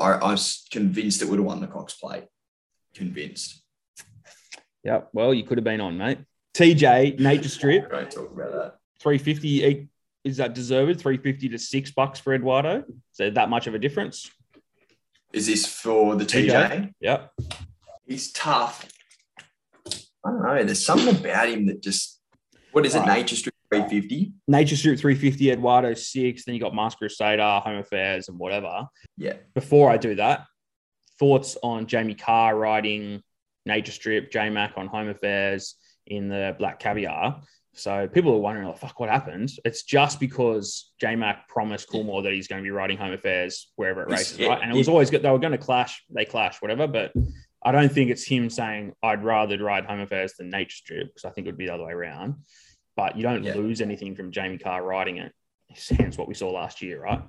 I, 0.00 0.12
I 0.12 0.30
was 0.30 0.66
convinced 0.70 1.22
it 1.22 1.28
would 1.28 1.38
have 1.38 1.46
won 1.46 1.60
the 1.60 1.66
Cox 1.66 1.94
Plate. 1.94 2.24
Convinced. 2.94 3.62
Yeah, 4.84 5.02
well, 5.12 5.32
you 5.32 5.44
could 5.44 5.58
have 5.58 5.64
been 5.64 5.80
on, 5.80 5.96
mate. 5.96 6.18
TJ, 6.54 7.18
Nature 7.18 7.48
Strip, 7.48 7.90
Don't 7.90 8.10
talk 8.10 8.32
about 8.32 8.52
that. 8.52 8.74
350. 9.00 9.88
Is 10.24 10.36
that 10.36 10.54
deserved? 10.54 11.00
350 11.00 11.48
to 11.48 11.58
six 11.58 11.90
bucks 11.90 12.20
for 12.20 12.34
Eduardo. 12.34 12.78
Is 12.78 13.16
there 13.18 13.30
that 13.32 13.48
much 13.48 13.66
of 13.66 13.74
a 13.74 13.78
difference? 13.78 14.30
Is 15.32 15.46
this 15.46 15.66
for 15.66 16.16
the 16.16 16.24
TJ? 16.24 16.50
TJ? 16.50 16.92
Yep. 17.00 17.32
He's 18.06 18.32
tough. 18.32 18.86
I 20.24 20.30
don't 20.30 20.42
know. 20.42 20.64
There's 20.64 20.84
something 20.84 21.16
about 21.16 21.48
him 21.48 21.66
that 21.66 21.82
just 21.82 22.20
what 22.72 22.86
is 22.86 22.94
it? 22.94 23.00
Right. 23.00 23.18
Nature 23.18 23.36
Strip 23.36 23.54
350? 23.70 24.32
Nature 24.48 24.76
Strip 24.76 24.98
350, 24.98 25.50
Eduardo 25.50 25.94
six. 25.94 26.44
Then 26.44 26.54
you 26.54 26.60
got 26.60 26.74
Mask 26.74 26.98
Crusader, 26.98 27.60
Home 27.64 27.78
Affairs, 27.78 28.28
and 28.28 28.38
whatever. 28.38 28.86
Yeah. 29.16 29.34
Before 29.54 29.90
I 29.90 29.96
do 29.98 30.14
that, 30.16 30.46
thoughts 31.18 31.56
on 31.62 31.86
Jamie 31.86 32.14
Kah 32.14 32.48
riding 32.50 33.22
Nature 33.66 33.92
Strip, 33.92 34.30
J 34.30 34.50
Mac 34.50 34.74
on 34.76 34.86
Home 34.88 35.08
Affairs 35.08 35.74
in 36.06 36.28
the 36.28 36.56
Black 36.58 36.80
Caviar. 36.80 37.42
So 37.74 38.06
people 38.06 38.34
are 38.34 38.38
wondering, 38.38 38.68
like, 38.68 38.78
fuck, 38.78 39.00
what 39.00 39.08
happened? 39.08 39.50
It's 39.64 39.82
just 39.82 40.20
because 40.20 40.92
J 41.00 41.16
Mac 41.16 41.48
promised 41.48 41.88
Coolmore 41.88 42.22
that 42.24 42.32
he's 42.32 42.46
going 42.46 42.60
to 42.60 42.62
be 42.62 42.70
riding 42.70 42.98
Home 42.98 43.12
Affairs 43.12 43.70
wherever 43.76 44.02
it 44.02 44.10
races, 44.10 44.38
yeah, 44.38 44.48
right? 44.48 44.60
And 44.62 44.70
it 44.70 44.76
was 44.76 44.86
he- 44.86 44.92
always 44.92 45.10
good. 45.10 45.22
They 45.22 45.30
were 45.30 45.38
going 45.38 45.52
to 45.52 45.58
clash, 45.58 46.02
they 46.10 46.26
clash, 46.26 46.60
whatever. 46.60 46.86
But 46.86 47.12
I 47.64 47.72
don't 47.72 47.90
think 47.90 48.10
it's 48.10 48.24
him 48.24 48.50
saying, 48.50 48.92
I'd 49.02 49.24
rather 49.24 49.56
ride 49.62 49.86
Home 49.86 50.00
Affairs 50.00 50.34
than 50.38 50.50
Nature 50.50 50.76
Strip 50.76 51.06
because 51.08 51.24
I 51.24 51.30
think 51.30 51.46
it 51.46 51.50
would 51.50 51.58
be 51.58 51.66
the 51.66 51.74
other 51.74 51.84
way 51.86 51.92
around. 51.92 52.34
But 52.94 53.16
you 53.16 53.22
don't 53.22 53.42
Yeah. 53.42 53.54
lose 53.54 53.80
anything 53.80 54.14
from 54.16 54.32
Jamie 54.32 54.58
Kah 54.58 54.76
riding 54.76 55.16
it. 55.16 55.32
Hence 55.96 56.18
what 56.18 56.28
we 56.28 56.34
saw 56.34 56.50
last 56.50 56.82
year, 56.82 57.00
right? 57.00 57.22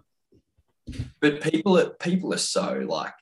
But 1.22 1.40
people 1.42 1.80
are 1.80 1.92
people 1.92 2.34
are 2.34 2.38
so 2.38 2.84
like 2.86 3.14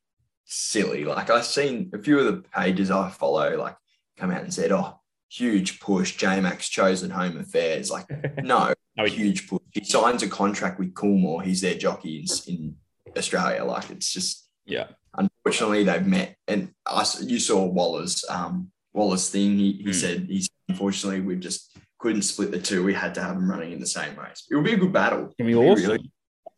silly. 0.46 1.06
Like 1.06 1.30
I've 1.30 1.46
seen 1.46 1.92
a 1.94 2.00
few 2.00 2.18
of 2.18 2.26
the 2.26 2.42
pages 2.50 2.90
I 2.90 3.10
follow 3.12 3.56
like 3.58 3.76
come 4.18 4.32
out 4.32 4.42
and 4.42 4.52
said, 4.52 4.72
"Oh, 4.72 5.00
huge 5.32 5.80
push, 5.80 6.18
J 6.18 6.40
Max 6.42 6.68
chosen 6.70 7.10
home 7.10 7.38
affairs." 7.38 7.90
Like, 7.90 8.06
no, 8.44 8.74
No, 8.98 9.06
huge 9.06 9.48
push. 9.48 9.62
He 9.72 9.84
signs 9.84 10.22
a 10.24 10.28
contract 10.28 10.80
with 10.80 10.94
Coolmore. 10.94 11.44
He's 11.44 11.62
their 11.62 11.76
jockey 11.76 12.26
in, 12.48 12.54
in 12.54 12.76
Australia. 13.18 13.64
Like, 13.64 13.90
it's 13.90 14.12
just 14.12 14.48
Yeah. 14.66 14.88
Unfortunately, 15.18 15.84
they've 15.84 16.06
met, 16.06 16.36
and 16.48 16.72
I 16.86 17.06
You 17.22 17.40
saw 17.40 17.66
Waller's 17.66 18.24
um 18.30 18.72
Waller's 18.94 19.30
thing. 19.30 19.58
He 19.58 19.74
he 19.74 19.84
Hmm. 19.86 19.92
said 19.94 20.28
he's 20.30 20.50
unfortunately 20.70 21.22
we 21.22 21.36
just 21.36 21.78
couldn't 22.00 22.22
split 22.24 22.52
the 22.52 22.60
two. 22.60 22.84
We 22.84 22.94
had 22.94 23.14
to 23.16 23.22
have 23.22 23.36
them 23.36 23.50
running 23.50 23.72
in 23.74 23.80
the 23.80 23.86
same 23.88 24.18
race. 24.18 24.46
It 24.50 24.56
would 24.56 24.66
be 24.66 24.74
a 24.74 24.78
good 24.78 24.94
battle. 24.94 25.34
Gonna 25.38 25.50
be 25.52 25.56
awesome. 25.56 25.90
really- 25.92 26.12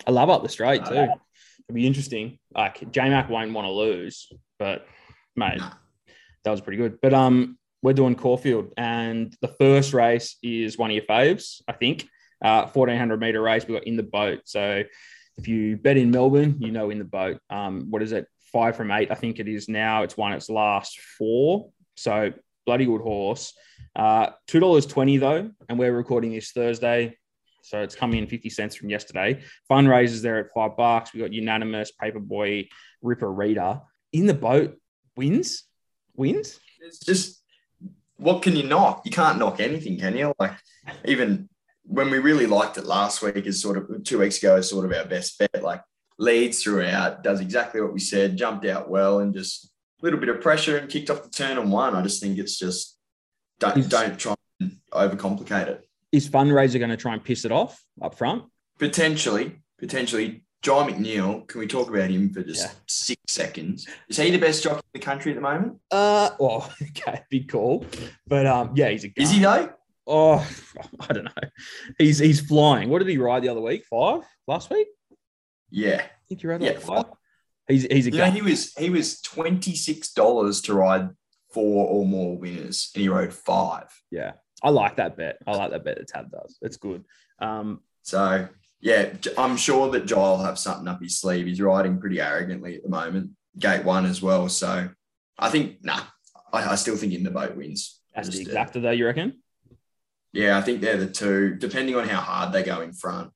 I 0.08 0.12
love 0.12 0.30
up 0.30 0.42
the 0.44 0.50
straight 0.50 0.82
Uh, 0.82 0.90
too. 0.90 1.14
It'll 1.70 1.76
be 1.76 1.88
interesting. 1.88 2.38
Like 2.54 2.92
J 2.92 3.10
Mac 3.10 3.30
won't 3.30 3.54
want 3.54 3.66
to 3.68 3.72
lose, 3.72 4.32
but 4.60 4.86
mate, 5.36 5.58
Nah. 5.58 5.74
that 6.44 6.52
was 6.52 6.62
pretty 6.62 6.78
good. 6.78 7.00
But 7.02 7.14
um, 7.14 7.58
we're 7.84 7.94
doing 7.94 8.16
Caulfield, 8.16 8.72
and 8.78 9.36
the 9.42 9.50
first 9.50 9.94
race 9.94 10.38
is 10.42 10.78
one 10.78 10.90
of 10.90 10.96
your 10.96 11.06
faves, 11.06 11.62
I 11.68 11.74
think. 11.74 12.08
Uh, 12.42 12.66
fourteen 12.66 12.98
hundred 12.98 13.20
meter 13.20 13.42
race. 13.42 13.68
We 13.68 13.76
got 13.76 13.84
in 13.84 13.98
the 13.98 14.04
boat. 14.04 14.40
So 14.46 14.84
if 15.38 15.48
you 15.48 15.78
bet 15.78 15.98
in 15.98 16.10
Melbourne, 16.10 16.58
you 16.60 16.72
know 16.72 16.90
in 16.90 16.98
the 16.98 17.04
boat. 17.04 17.40
Um, 17.50 17.88
what 17.92 18.02
is 18.02 18.14
it? 18.14 18.26
Five 18.52 18.78
from 18.78 18.92
eight, 18.92 19.12
I 19.12 19.16
think 19.16 19.40
it 19.40 19.48
is 19.48 19.68
now. 19.68 20.04
It's 20.04 20.16
won 20.16 20.34
its 20.34 20.50
last 20.50 21.00
four. 21.18 21.72
So 21.98 22.32
bloody 22.66 22.86
good 22.86 23.02
horse. 23.02 23.54
Uh, 23.96 24.30
two 24.48 24.60
dollars 24.60 24.86
twenty 24.86 25.18
though, 25.18 25.52
and 25.68 25.78
we're 25.78 25.96
recording 25.96 26.32
this 26.32 26.52
Thursday. 26.52 27.18
So 27.66 27.82
it's 27.82 27.96
come 27.96 28.14
in 28.14 28.28
50 28.28 28.50
cents 28.50 28.76
from 28.76 28.90
yesterday. 28.90 29.42
Fundraisers 29.72 30.22
there 30.22 30.38
at 30.38 30.52
five 30.54 30.76
bucks. 30.76 31.14
We 31.14 31.22
got 31.22 31.32
unanimous, 31.32 31.94
Paperboy, 32.02 32.68
Ripper 33.02 33.32
Reader. 33.32 33.80
In 34.12 34.26
the 34.26 34.34
boat, 34.34 34.78
wins, 35.16 35.64
wins. 36.14 36.60
It's 36.82 37.00
just 37.00 37.43
what 38.24 38.42
can 38.42 38.56
you 38.56 38.64
knock? 38.64 39.02
You 39.06 39.12
can't 39.12 39.38
knock 39.38 39.60
anything, 39.60 40.00
can 40.00 40.16
you? 40.16 40.34
Like 40.40 40.54
even 41.06 41.50
when 41.86 42.10
we 42.10 42.20
really 42.20 42.46
liked 42.46 42.78
it 42.78 42.86
last 42.86 43.22
week, 43.22 43.46
is 43.46 43.62
sort 43.62 43.78
of 43.78 44.04
two 44.04 44.20
weeks 44.20 44.38
ago, 44.38 44.56
is 44.56 44.70
sort 44.70 44.86
of 44.86 44.98
our 44.98 45.06
best 45.06 45.38
bet. 45.38 45.62
Like 45.62 45.82
leads 46.18 46.64
throughout, 46.64 47.24
does 47.24 47.42
exactly 47.42 47.82
what 47.82 47.94
we 47.94 48.00
said, 48.00 48.38
jumped 48.38 48.66
out 48.66 48.90
well, 48.90 49.20
and 49.20 49.34
just 49.34 49.66
a 49.66 50.06
little 50.06 50.20
bit 50.20 50.30
of 50.30 50.40
pressure 50.42 50.78
and 50.78 50.90
kicked 50.90 51.10
off 51.10 51.24
the 51.24 51.30
turn 51.30 51.58
and 51.58 51.72
won. 51.72 51.96
I 51.96 52.02
just 52.02 52.22
think 52.22 52.38
it's 52.38 52.58
just 52.58 52.98
don't 53.60 53.78
Is- 53.78 53.90
don't 53.90 54.18
try 54.18 54.36
and 54.62 54.78
overcomplicate 54.94 55.68
it. 55.68 55.88
Is 56.14 56.30
fundraiser 56.30 56.78
going 56.78 56.92
to 56.92 56.98
try 56.98 57.14
and 57.14 57.24
piss 57.24 57.44
it 57.44 57.52
off 57.52 57.84
up 58.02 58.16
front? 58.16 58.44
Potentially, 58.80 59.60
potentially. 59.80 60.43
John 60.64 60.90
McNeil, 60.90 61.46
can 61.48 61.60
we 61.60 61.68
talk 61.68 61.90
about 61.90 62.10
him 62.10 62.32
for 62.34 62.42
just 62.42 62.62
Yeah. 62.64 62.72
six 62.88 63.22
seconds? 63.28 63.86
Is 64.08 64.18
he 64.18 64.32
the 64.32 64.38
best 64.38 64.64
jockey 64.64 64.78
in 64.94 65.00
the 65.02 65.06
country 65.06 65.32
at 65.32 65.36
the 65.36 65.42
moment? 65.42 65.78
Uh, 65.92 66.32
well, 66.40 66.74
okay, 66.82 67.22
big 67.30 67.50
call, 67.50 67.86
but 68.26 68.46
um, 68.48 68.72
yeah, 68.76 68.90
he's 68.90 69.04
a. 69.04 69.10
Good. 69.10 69.22
Is 69.24 69.32
he 69.32 69.42
gun. 69.42 69.66
though? 69.68 69.74
Oh, 70.08 70.48
I 71.02 71.14
don't 71.14 71.26
know. 71.26 71.32
He's 71.98 72.20
he's 72.20 72.40
flying. 72.42 72.90
What 72.90 73.00
did 73.00 73.10
he 73.10 73.18
ride 73.18 73.44
the 73.44 73.50
other 73.50 73.62
week? 73.62 73.86
Five 73.90 74.22
last 74.48 74.70
week. 74.70 74.88
Yeah. 75.70 76.02
I 76.02 76.10
think 76.30 76.42
he 76.42 76.48
rode 76.48 76.62
Yeah, 76.62 76.72
like 76.72 76.82
five. 76.82 77.06
He's 77.68 77.84
he's 77.84 78.08
a 78.08 78.12
know, 78.12 78.32
he 78.32 78.42
was 78.42 78.74
he 78.76 78.90
was 78.90 79.22
twenty 79.22 79.76
six 79.76 80.14
dollars 80.14 80.62
to 80.62 80.74
ride 80.74 81.10
four 81.54 81.88
or 81.88 82.06
more 82.06 82.38
winners, 82.38 82.90
and 82.96 83.02
he 83.02 83.10
rode 83.10 83.34
five. 83.34 83.88
Yeah, 84.12 84.34
I 84.62 84.70
like 84.70 84.96
that 84.98 85.16
bet. 85.18 85.38
I 85.48 85.56
like 85.56 85.72
that 85.72 85.84
bet 85.84 85.98
that 85.98 86.08
Tab 86.08 86.32
does. 86.32 86.58
It's 86.62 86.78
good. 86.78 87.04
Um, 87.40 87.82
So 88.02 88.48
yeah, 88.84 89.14
I'm 89.38 89.56
sure 89.56 89.90
that 89.92 90.06
Joel 90.06 90.38
will 90.38 90.44
have 90.44 90.60
something 90.60 90.90
up 90.90 91.02
his 91.02 91.18
sleeve. 91.18 91.46
He's 91.46 91.62
riding 91.62 92.00
pretty 92.00 92.20
arrogantly 92.20 92.76
at 92.76 92.84
the 92.84 92.90
moment. 92.90 93.32
Gate 93.58 93.86
one 93.86 94.06
as 94.06 94.22
well. 94.22 94.50
So 94.50 94.90
I 95.40 95.50
think 95.50 95.82
nah, 95.86 96.02
I, 96.52 96.72
I 96.72 96.76
still 96.76 96.98
think 96.98 97.14
in 97.14 97.24
the 97.24 97.32
boat 97.32 97.56
wins. 97.56 98.02
that's 98.14 98.28
the 98.28 98.44
exacta 98.44 98.82
though. 98.82 98.92
You 98.92 99.06
reckon? 99.06 99.42
Yeah, 100.34 100.58
I 100.58 100.62
think 100.62 100.82
they're 100.82 100.98
the 100.98 101.08
two, 101.08 101.56
depending 101.56 101.96
on 101.96 102.10
how 102.10 102.20
hard 102.20 102.52
they 102.52 102.62
go 102.62 102.82
in 102.82 102.92
front. 102.92 103.32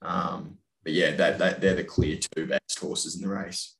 Um, 0.00 0.56
but 0.84 0.94
yeah, 0.94 1.10
that, 1.16 1.38
that 1.38 1.60
they're 1.60 1.74
the 1.74 1.84
clear 1.84 2.18
two 2.34 2.46
best 2.46 2.78
horses 2.80 3.16
in 3.16 3.22
the 3.22 3.28
race. 3.28 3.76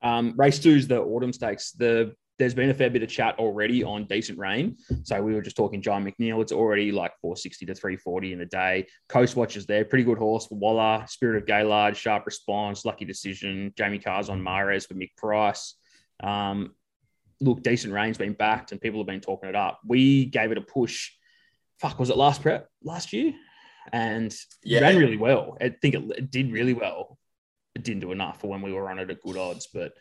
Um, 0.00 0.32
race 0.38 0.58
two 0.58 0.70
is 0.70 0.88
the 0.88 1.02
autumn 1.02 1.34
stakes. 1.34 1.72
The 1.72 2.14
there's 2.38 2.54
been 2.54 2.70
a 2.70 2.74
fair 2.74 2.88
bit 2.88 3.02
of 3.02 3.08
chat 3.08 3.36
already 3.38 3.82
on 3.82 4.04
decent 4.04 4.38
rain. 4.38 4.76
So 5.02 5.20
we 5.22 5.34
were 5.34 5.42
just 5.42 5.56
talking 5.56 5.82
John 5.82 6.04
McNeil. 6.04 6.40
It's 6.40 6.52
already 6.52 6.92
like 6.92 7.12
460 7.20 7.66
to 7.66 7.74
340 7.74 8.32
in 8.32 8.38
the 8.38 8.46
day. 8.46 8.86
Coast 9.08 9.34
Watch 9.34 9.56
is 9.56 9.66
there. 9.66 9.84
Pretty 9.84 10.04
good 10.04 10.18
horse 10.18 10.46
for 10.46 10.54
Waller. 10.54 11.04
Spirit 11.08 11.42
of 11.42 11.46
Gaylord, 11.46 11.96
sharp 11.96 12.26
response, 12.26 12.84
lucky 12.84 13.04
decision. 13.04 13.72
Jamie 13.76 13.98
Kah's 13.98 14.28
on 14.28 14.42
Mares 14.42 14.86
for 14.86 14.94
Mick 14.94 15.16
Price. 15.16 15.74
Um, 16.22 16.74
look, 17.40 17.62
decent 17.62 17.92
rain's 17.92 18.18
been 18.18 18.34
backed 18.34 18.70
and 18.72 18.80
people 18.80 19.00
have 19.00 19.06
been 19.06 19.20
talking 19.20 19.48
it 19.48 19.56
up. 19.56 19.80
We 19.84 20.26
gave 20.26 20.52
it 20.52 20.58
a 20.58 20.62
push. 20.62 21.10
Fuck, 21.80 21.98
was 21.98 22.10
it 22.10 22.16
last 22.16 22.42
prep 22.42 22.68
last 22.84 23.12
year? 23.12 23.32
And 23.92 24.34
Yeah. 24.62 24.78
it 24.78 24.82
ran 24.82 24.96
really 24.98 25.16
well. 25.16 25.56
I 25.60 25.70
think 25.70 25.94
it, 25.94 26.02
it 26.16 26.30
did 26.30 26.52
really 26.52 26.74
well. 26.74 27.18
It 27.74 27.82
didn't 27.84 28.00
do 28.00 28.12
enough 28.12 28.40
for 28.40 28.48
when 28.48 28.62
we 28.62 28.72
were 28.72 28.88
on 28.90 28.98
it 28.98 29.10
at 29.10 29.22
good 29.22 29.36
odds, 29.36 29.68
but 29.72 29.92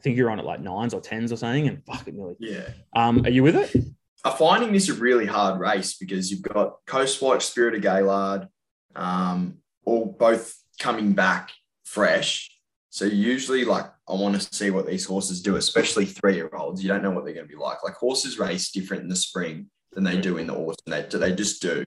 I 0.00 0.02
think 0.02 0.16
you're 0.16 0.30
on 0.30 0.38
at 0.38 0.46
like 0.46 0.62
nines 0.62 0.94
or 0.94 1.02
tens 1.02 1.30
or 1.30 1.36
something, 1.36 1.68
and 1.68 1.84
fuck 1.84 2.08
it 2.08 2.14
nearly. 2.14 2.34
Yeah. 2.38 2.70
Um, 2.96 3.22
are 3.26 3.28
you 3.28 3.42
with 3.42 3.54
it? 3.54 3.76
I'm 4.24 4.34
finding 4.34 4.72
this 4.72 4.88
a 4.88 4.94
really 4.94 5.26
hard 5.26 5.60
race 5.60 5.98
because 5.98 6.30
you've 6.30 6.40
got 6.40 6.76
Coast 6.86 7.20
Watch, 7.20 7.44
Spirit 7.44 7.74
of 7.74 7.82
Gaylord, 7.82 8.48
um, 8.96 9.58
all 9.84 10.06
both 10.18 10.56
coming 10.78 11.12
back 11.12 11.50
fresh. 11.84 12.50
So 12.88 13.04
usually, 13.04 13.66
like, 13.66 13.84
I 14.08 14.14
want 14.14 14.40
to 14.40 14.54
see 14.54 14.70
what 14.70 14.86
these 14.86 15.04
horses 15.04 15.42
do, 15.42 15.56
especially 15.56 16.06
three-year-olds. 16.06 16.82
You 16.82 16.88
don't 16.88 17.02
know 17.02 17.10
what 17.10 17.26
they're 17.26 17.34
going 17.34 17.46
to 17.46 17.54
be 17.54 17.60
like. 17.60 17.84
Like 17.84 17.94
horses 17.94 18.38
race 18.38 18.70
different 18.70 19.02
in 19.02 19.10
the 19.10 19.16
spring 19.16 19.68
than 19.92 20.02
they 20.02 20.18
do 20.18 20.38
in 20.38 20.46
the 20.46 20.54
autumn. 20.54 20.76
They, 20.86 21.02
they 21.02 21.34
just 21.34 21.60
do. 21.60 21.84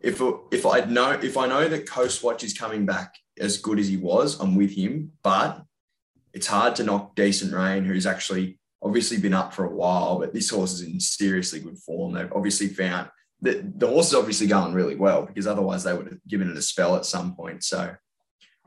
If 0.00 0.20
if 0.50 0.66
I 0.66 0.80
know 0.80 1.12
if 1.12 1.38
I 1.38 1.46
know 1.46 1.66
that 1.66 1.88
Coast 1.88 2.22
Watch 2.22 2.44
is 2.44 2.52
coming 2.52 2.84
back 2.84 3.14
as 3.40 3.56
good 3.56 3.78
as 3.78 3.88
he 3.88 3.96
was, 3.96 4.38
I'm 4.38 4.54
with 4.54 4.72
him. 4.72 5.12
But 5.22 5.62
it's 6.34 6.48
hard 6.48 6.76
to 6.76 6.84
knock 6.84 7.14
decent 7.14 7.54
rain, 7.54 7.84
who's 7.84 8.06
actually 8.06 8.58
obviously 8.82 9.18
been 9.18 9.32
up 9.32 9.54
for 9.54 9.64
a 9.64 9.74
while, 9.74 10.18
but 10.18 10.34
this 10.34 10.50
horse 10.50 10.72
is 10.72 10.82
in 10.82 11.00
seriously 11.00 11.60
good 11.60 11.78
form. 11.78 12.12
They've 12.12 12.32
obviously 12.32 12.68
found 12.68 13.08
that 13.40 13.78
the 13.78 13.86
horse 13.86 14.08
is 14.08 14.14
obviously 14.14 14.46
going 14.46 14.74
really 14.74 14.96
well 14.96 15.24
because 15.24 15.46
otherwise 15.46 15.84
they 15.84 15.94
would 15.94 16.06
have 16.06 16.18
given 16.28 16.50
it 16.50 16.56
a 16.56 16.62
spell 16.62 16.96
at 16.96 17.06
some 17.06 17.34
point. 17.34 17.64
So 17.64 17.94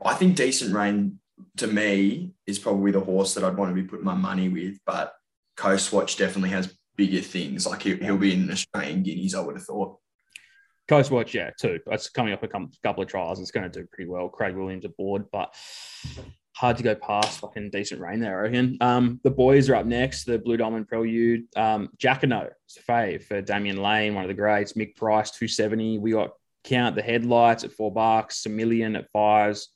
I 0.04 0.14
think 0.14 0.36
decent 0.36 0.74
rain 0.74 1.20
to 1.58 1.66
me 1.66 2.32
is 2.46 2.58
probably 2.58 2.90
the 2.90 3.00
horse 3.00 3.34
that 3.34 3.44
I'd 3.44 3.56
want 3.56 3.70
to 3.70 3.80
be 3.80 3.86
putting 3.86 4.04
my 4.04 4.14
money 4.14 4.48
with, 4.48 4.78
but 4.84 5.12
Coast 5.56 5.92
Watch 5.92 6.16
definitely 6.16 6.50
has 6.50 6.76
bigger 6.96 7.20
things. 7.20 7.66
Like 7.66 7.82
he, 7.82 7.96
he'll 7.96 8.16
be 8.16 8.34
in 8.34 8.50
Australian 8.50 9.02
guineas, 9.02 9.34
I 9.34 9.40
would 9.40 9.56
have 9.56 9.64
thought. 9.64 9.98
Coast 10.88 11.10
Watch, 11.10 11.34
yeah, 11.34 11.50
too. 11.58 11.78
It's 11.88 12.08
coming 12.08 12.32
up 12.32 12.42
a 12.42 12.48
couple 12.48 13.02
of 13.02 13.08
trials. 13.08 13.40
It's 13.40 13.50
going 13.50 13.70
to 13.70 13.80
do 13.80 13.86
pretty 13.86 14.08
well. 14.08 14.28
Craig 14.28 14.56
Williams 14.56 14.86
aboard, 14.86 15.26
but 15.30 15.54
hard 16.56 16.76
to 16.78 16.82
go 16.82 16.94
past 16.94 17.40
fucking 17.40 17.70
decent 17.70 18.00
rain 18.00 18.20
there, 18.20 18.38
I 18.38 18.42
reckon. 18.42 18.78
Um, 18.80 19.20
the 19.22 19.30
boys 19.30 19.68
are 19.68 19.76
up 19.76 19.86
next. 19.86 20.24
The 20.24 20.38
Blue 20.38 20.56
Diamond 20.56 20.88
Prelude. 20.88 21.44
Um, 21.54 21.90
Jacquinot, 21.98 22.50
it's 22.64 22.78
a 22.78 22.82
fave 22.82 23.22
for 23.22 23.42
Damian 23.42 23.82
Lane, 23.82 24.14
one 24.14 24.24
of 24.24 24.28
the 24.28 24.34
greats. 24.34 24.72
Mick 24.72 24.96
Price, 24.96 25.30
270. 25.30 25.98
We 25.98 26.12
got 26.12 26.30
Count 26.64 26.96
the 26.96 27.02
Headlights 27.02 27.64
at 27.64 27.72
four 27.72 27.92
bucks, 27.92 28.46
a 28.46 28.48
million 28.48 28.96
at 28.96 29.10
fives, 29.12 29.68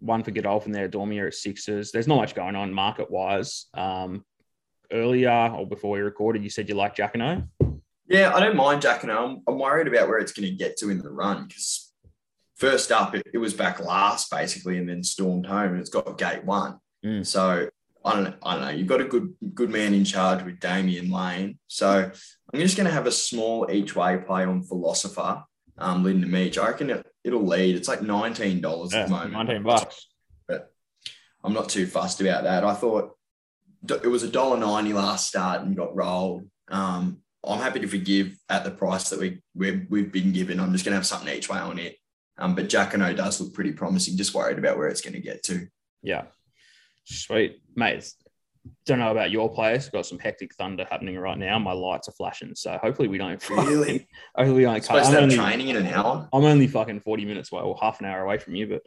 one 0.00 0.24
for 0.24 0.32
Godolphin 0.32 0.72
there, 0.72 0.88
Dormier 0.88 1.28
at 1.28 1.34
sixes. 1.34 1.92
There's 1.92 2.08
not 2.08 2.16
much 2.16 2.34
going 2.34 2.56
on 2.56 2.74
market 2.74 3.10
wise. 3.10 3.66
Um, 3.74 4.24
earlier 4.92 5.54
or 5.56 5.66
before 5.66 5.92
we 5.92 6.00
recorded, 6.00 6.42
you 6.42 6.50
said 6.50 6.68
you 6.68 6.74
like 6.74 6.96
Jacquinot. 6.96 7.46
Yeah, 8.10 8.34
I 8.34 8.40
don't 8.40 8.56
mind 8.56 8.82
Jack 8.82 9.04
and 9.04 9.12
I'm, 9.12 9.40
I'm 9.46 9.58
worried 9.58 9.86
about 9.86 10.08
where 10.08 10.18
it's 10.18 10.32
going 10.32 10.48
to 10.48 10.54
get 10.54 10.76
to 10.78 10.90
in 10.90 10.98
the 10.98 11.08
run 11.08 11.46
because 11.46 11.92
first 12.56 12.90
up, 12.90 13.14
it, 13.14 13.24
it 13.32 13.38
was 13.38 13.54
back 13.54 13.78
last 13.78 14.32
basically 14.32 14.78
and 14.78 14.88
then 14.88 15.04
stormed 15.04 15.46
home 15.46 15.70
and 15.70 15.80
it's 15.80 15.90
got 15.90 16.18
gate 16.18 16.44
one. 16.44 16.78
Mm. 17.06 17.24
So 17.24 17.68
I 18.04 18.14
don't, 18.14 18.34
I 18.42 18.54
don't 18.54 18.64
know. 18.64 18.70
You've 18.70 18.88
got 18.88 19.00
a 19.00 19.04
good 19.04 19.32
good 19.54 19.70
man 19.70 19.94
in 19.94 20.04
charge 20.04 20.42
with 20.42 20.58
Damian 20.58 21.08
Lane. 21.08 21.60
So 21.68 22.10
I'm 22.52 22.60
just 22.60 22.76
going 22.76 22.88
to 22.88 22.92
have 22.92 23.06
a 23.06 23.12
small 23.12 23.70
each 23.70 23.94
way 23.94 24.18
play 24.18 24.44
on 24.44 24.64
Philosopher, 24.64 25.44
um, 25.78 26.02
Linda 26.02 26.26
Meech. 26.26 26.58
I 26.58 26.66
reckon 26.66 26.90
it, 26.90 27.06
it'll 27.22 27.46
lead. 27.46 27.76
It's 27.76 27.88
like 27.88 28.00
$19 28.00 28.92
at 28.92 29.06
the 29.06 29.10
moment. 29.10 29.32
19 29.32 29.62
bucks. 29.62 30.08
But 30.48 30.72
I'm 31.44 31.52
not 31.52 31.68
too 31.68 31.86
fussed 31.86 32.20
about 32.20 32.42
that. 32.42 32.64
I 32.64 32.74
thought 32.74 33.16
it 33.88 34.08
was 34.08 34.24
a 34.24 34.28
dollar 34.28 34.58
ninety 34.58 34.92
last 34.92 35.28
start 35.28 35.62
and 35.62 35.76
got 35.76 35.94
rolled. 35.96 36.46
Um, 36.68 37.22
I'm 37.46 37.60
happy 37.60 37.80
to 37.80 37.86
forgive 37.86 38.36
at 38.48 38.64
the 38.64 38.70
price 38.70 39.10
that 39.10 39.18
we 39.18 39.40
we've, 39.54 39.86
we've 39.88 40.12
been 40.12 40.32
given. 40.32 40.60
I'm 40.60 40.72
just 40.72 40.84
going 40.84 40.92
to 40.92 40.96
have 40.96 41.06
something 41.06 41.34
each 41.34 41.48
way 41.48 41.58
on 41.58 41.78
it. 41.78 41.96
Um, 42.38 42.54
but 42.54 42.68
Jacquinot 42.68 43.16
does 43.16 43.40
look 43.40 43.54
pretty 43.54 43.72
promising. 43.72 44.16
Just 44.16 44.34
worried 44.34 44.58
about 44.58 44.78
where 44.78 44.88
it's 44.88 45.00
going 45.00 45.14
to 45.14 45.20
get 45.20 45.42
to. 45.44 45.66
Yeah. 46.02 46.24
Sweet. 47.04 47.60
Mate, 47.76 48.10
don't 48.86 48.98
know 48.98 49.10
about 49.10 49.30
your 49.30 49.52
place. 49.52 49.88
Got 49.88 50.06
some 50.06 50.18
hectic 50.18 50.54
thunder 50.54 50.86
happening 50.90 51.18
right 51.18 51.38
now. 51.38 51.58
My 51.58 51.72
lights 51.72 52.08
are 52.08 52.12
flashing. 52.12 52.54
So 52.54 52.78
hopefully 52.82 53.08
we 53.08 53.18
don't 53.18 53.48
Really? 53.48 54.06
hopefully 54.34 54.58
we 54.58 54.62
don't 54.64 54.74
cut. 54.74 54.84
Supposed 54.84 55.06
I'm 55.06 55.12
to 55.12 55.20
have 55.20 55.22
only, 55.24 55.36
training 55.36 55.68
in 55.68 55.76
an 55.76 55.86
hour. 55.86 56.28
I'm 56.32 56.44
only 56.44 56.66
fucking 56.66 57.00
40 57.00 57.24
minutes 57.24 57.52
away 57.52 57.62
or 57.62 57.76
half 57.80 58.00
an 58.00 58.06
hour 58.06 58.22
away 58.22 58.38
from 58.38 58.54
you, 58.54 58.66
but 58.66 58.82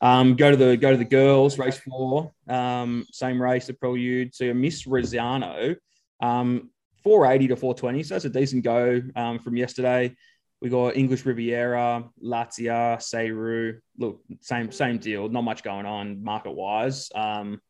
um, 0.00 0.36
go 0.36 0.50
to 0.50 0.56
the 0.56 0.76
go 0.76 0.90
to 0.90 0.96
the 0.96 1.04
girls 1.04 1.58
race 1.58 1.78
four. 1.78 2.32
Um, 2.48 3.06
same 3.12 3.40
race, 3.40 3.66
the 3.66 3.74
prelude. 3.74 4.34
So 4.34 4.52
Miss 4.52 4.84
Rosano, 4.84 5.76
um, 6.20 6.70
480 7.04 7.48
to 7.48 7.56
420. 7.56 8.02
So 8.02 8.14
that's 8.14 8.24
a 8.24 8.30
decent 8.30 8.64
go 8.64 9.00
um, 9.14 9.38
from 9.38 9.56
yesterday. 9.56 10.16
We 10.60 10.70
got 10.70 10.96
English 10.96 11.26
Riviera, 11.26 12.08
Latia, 12.22 12.96
Seiru. 12.96 13.78
Look, 13.98 14.22
same 14.40 14.72
same 14.72 14.98
deal. 14.98 15.28
Not 15.28 15.42
much 15.42 15.62
going 15.62 15.84
on 15.84 16.24
market 16.24 16.52
wise. 16.52 17.10
Um, 17.14 17.60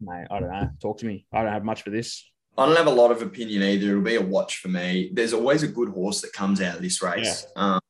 mate, 0.00 0.26
I 0.30 0.40
don't 0.40 0.50
know. 0.50 0.70
Talk 0.82 0.98
to 0.98 1.06
me. 1.06 1.26
I 1.32 1.42
don't 1.42 1.52
have 1.52 1.64
much 1.64 1.82
for 1.82 1.90
this. 1.90 2.28
I 2.56 2.66
don't 2.66 2.76
have 2.76 2.88
a 2.88 2.90
lot 2.90 3.12
of 3.12 3.22
opinion 3.22 3.62
either. 3.62 3.90
It'll 3.90 4.02
be 4.02 4.16
a 4.16 4.20
watch 4.20 4.58
for 4.58 4.66
me. 4.66 5.10
There's 5.12 5.32
always 5.32 5.62
a 5.62 5.68
good 5.68 5.90
horse 5.90 6.20
that 6.22 6.32
comes 6.32 6.60
out 6.60 6.74
of 6.74 6.82
this 6.82 7.00
race. 7.00 7.46
Um, 7.54 7.80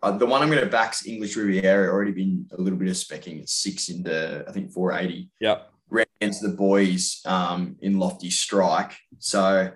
uh, 0.00 0.12
the 0.12 0.26
one 0.26 0.42
I'm 0.42 0.48
going 0.48 0.60
to 0.60 0.70
back's 0.70 1.04
English 1.04 1.34
Riviera. 1.34 1.92
Already 1.92 2.12
been 2.12 2.46
a 2.52 2.60
little 2.60 2.78
bit 2.78 2.88
of 2.88 2.94
specking. 2.94 3.40
It's 3.40 3.52
six 3.52 3.88
into 3.88 4.44
I 4.46 4.52
think 4.52 4.70
480. 4.70 5.28
Yep. 5.40 5.73
Against 6.20 6.42
the 6.42 6.50
boys 6.50 7.20
um, 7.26 7.76
in 7.80 7.98
Lofty 7.98 8.30
Strike. 8.30 8.96
So, 9.18 9.70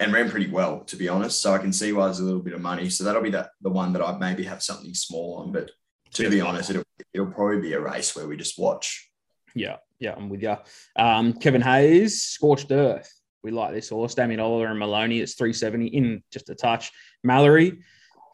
and 0.00 0.12
ran 0.12 0.30
pretty 0.30 0.50
well, 0.50 0.80
to 0.84 0.96
be 0.96 1.08
honest. 1.08 1.40
So 1.40 1.52
I 1.52 1.58
can 1.58 1.72
see 1.72 1.92
why 1.92 2.04
there's 2.04 2.20
a 2.20 2.24
little 2.24 2.42
bit 2.42 2.54
of 2.54 2.60
money. 2.60 2.88
So 2.90 3.04
that'll 3.04 3.22
be 3.22 3.30
the, 3.30 3.50
the 3.60 3.70
one 3.70 3.92
that 3.94 4.02
I 4.02 4.16
maybe 4.16 4.44
have 4.44 4.62
something 4.62 4.94
small 4.94 5.36
on. 5.36 5.52
But 5.52 5.70
to 6.14 6.30
be 6.30 6.40
honest, 6.40 6.70
it'll, 6.70 6.84
it'll 7.12 7.32
probably 7.32 7.60
be 7.60 7.72
a 7.72 7.80
race 7.80 8.14
where 8.14 8.26
we 8.26 8.36
just 8.36 8.58
watch. 8.58 9.10
Yeah, 9.54 9.76
yeah, 9.98 10.14
I'm 10.16 10.28
with 10.28 10.42
you. 10.42 10.56
Um, 10.96 11.32
Kevin 11.32 11.62
Hayes, 11.62 12.22
Scorched 12.22 12.70
Earth. 12.70 13.12
We 13.42 13.50
like 13.50 13.72
this 13.72 13.88
horse. 13.88 14.14
Damien 14.14 14.40
Oliver 14.40 14.66
and 14.66 14.78
Maloney. 14.78 15.20
It's 15.20 15.34
370 15.34 15.86
in 15.86 16.22
just 16.32 16.50
a 16.50 16.54
touch. 16.54 16.90
Mallory, 17.24 17.80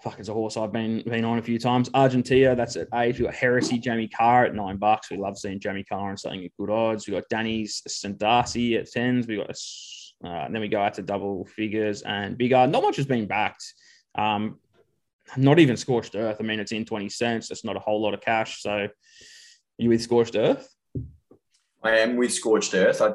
fuck, 0.04 0.20
it's 0.20 0.28
a 0.28 0.34
horse 0.34 0.58
I've 0.58 0.70
been 0.70 1.02
been 1.06 1.24
on 1.24 1.38
a 1.38 1.42
few 1.42 1.58
times. 1.58 1.88
Argentina, 1.94 2.54
that's 2.54 2.76
at 2.76 2.88
eight. 2.94 3.18
We've 3.18 3.26
got 3.26 3.34
Heresy, 3.34 3.78
Jamie 3.78 4.06
Kah 4.06 4.42
at 4.42 4.54
nine 4.54 4.76
bucks. 4.76 5.10
We 5.10 5.16
love 5.16 5.38
seeing 5.38 5.58
Jamie 5.58 5.82
Kah 5.82 6.08
and 6.08 6.20
something 6.20 6.44
at 6.44 6.50
good 6.58 6.68
odds. 6.68 7.06
We've 7.06 7.16
got 7.16 7.28
Danny's 7.30 7.82
St. 7.86 8.18
Darcy 8.18 8.76
at 8.76 8.90
tens. 8.90 9.26
We've 9.26 9.38
got 9.38 9.56
Uh, 10.22 10.48
then 10.50 10.60
we 10.60 10.68
go 10.68 10.80
out 10.80 10.94
to 10.94 11.02
double 11.02 11.46
figures 11.46 12.02
and 12.02 12.36
bigger. 12.36 12.66
Not 12.66 12.82
much 12.82 12.96
has 12.96 13.06
been 13.06 13.26
backed. 13.26 13.64
Um, 14.14 14.58
not 15.36 15.58
even 15.58 15.76
scorched 15.76 16.14
earth. 16.14 16.36
I 16.38 16.44
mean, 16.44 16.60
it's 16.60 16.72
in 16.72 16.84
20 16.84 17.08
cents. 17.08 17.48
That's 17.48 17.64
not 17.64 17.76
a 17.76 17.80
whole 17.80 18.02
lot 18.02 18.14
of 18.14 18.20
cash. 18.20 18.62
So 18.62 18.88
you 19.78 19.88
with 19.88 20.02
scorched 20.02 20.36
earth? 20.36 20.68
I 21.82 21.98
am 21.98 22.16
with 22.16 22.32
scorched 22.32 22.74
earth. 22.74 23.00
I, 23.00 23.14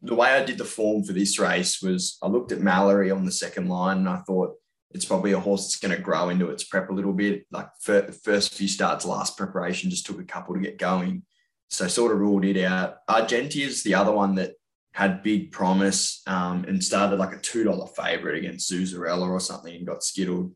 the 0.00 0.14
way 0.14 0.30
I 0.30 0.44
did 0.44 0.58
the 0.58 0.64
form 0.64 1.04
for 1.04 1.12
this 1.12 1.38
race 1.38 1.82
was 1.82 2.18
I 2.22 2.28
looked 2.28 2.52
at 2.52 2.60
Mallory 2.60 3.10
on 3.10 3.24
the 3.24 3.32
second 3.32 3.68
line 3.68 3.98
and 3.98 4.08
I 4.08 4.18
thought 4.26 4.56
it's 4.94 5.04
probably 5.04 5.32
a 5.32 5.40
horse 5.40 5.64
that's 5.64 5.76
going 5.76 5.94
to 5.96 6.02
grow 6.02 6.28
into 6.28 6.50
its 6.50 6.64
prep 6.64 6.90
a 6.90 6.92
little 6.92 7.12
bit. 7.12 7.46
Like 7.50 7.68
first 7.80 8.54
few 8.54 8.68
starts, 8.68 9.04
last 9.04 9.36
preparation 9.36 9.90
just 9.90 10.06
took 10.06 10.20
a 10.20 10.24
couple 10.24 10.54
to 10.54 10.60
get 10.60 10.78
going. 10.78 11.22
So 11.70 11.88
sort 11.88 12.12
of 12.12 12.18
ruled 12.18 12.44
it 12.44 12.62
out. 12.62 12.96
Argentia 13.08 13.66
is 13.66 13.82
the 13.82 13.94
other 13.94 14.12
one 14.12 14.34
that 14.34 14.52
had 14.92 15.22
big 15.22 15.52
promise 15.52 16.22
um, 16.26 16.64
and 16.64 16.84
started 16.84 17.18
like 17.18 17.32
a 17.32 17.38
$2 17.38 17.96
favorite 17.96 18.36
against 18.36 18.70
Zuzarella 18.70 19.28
or 19.28 19.40
something 19.40 19.74
and 19.74 19.86
got 19.86 20.04
skittled. 20.04 20.52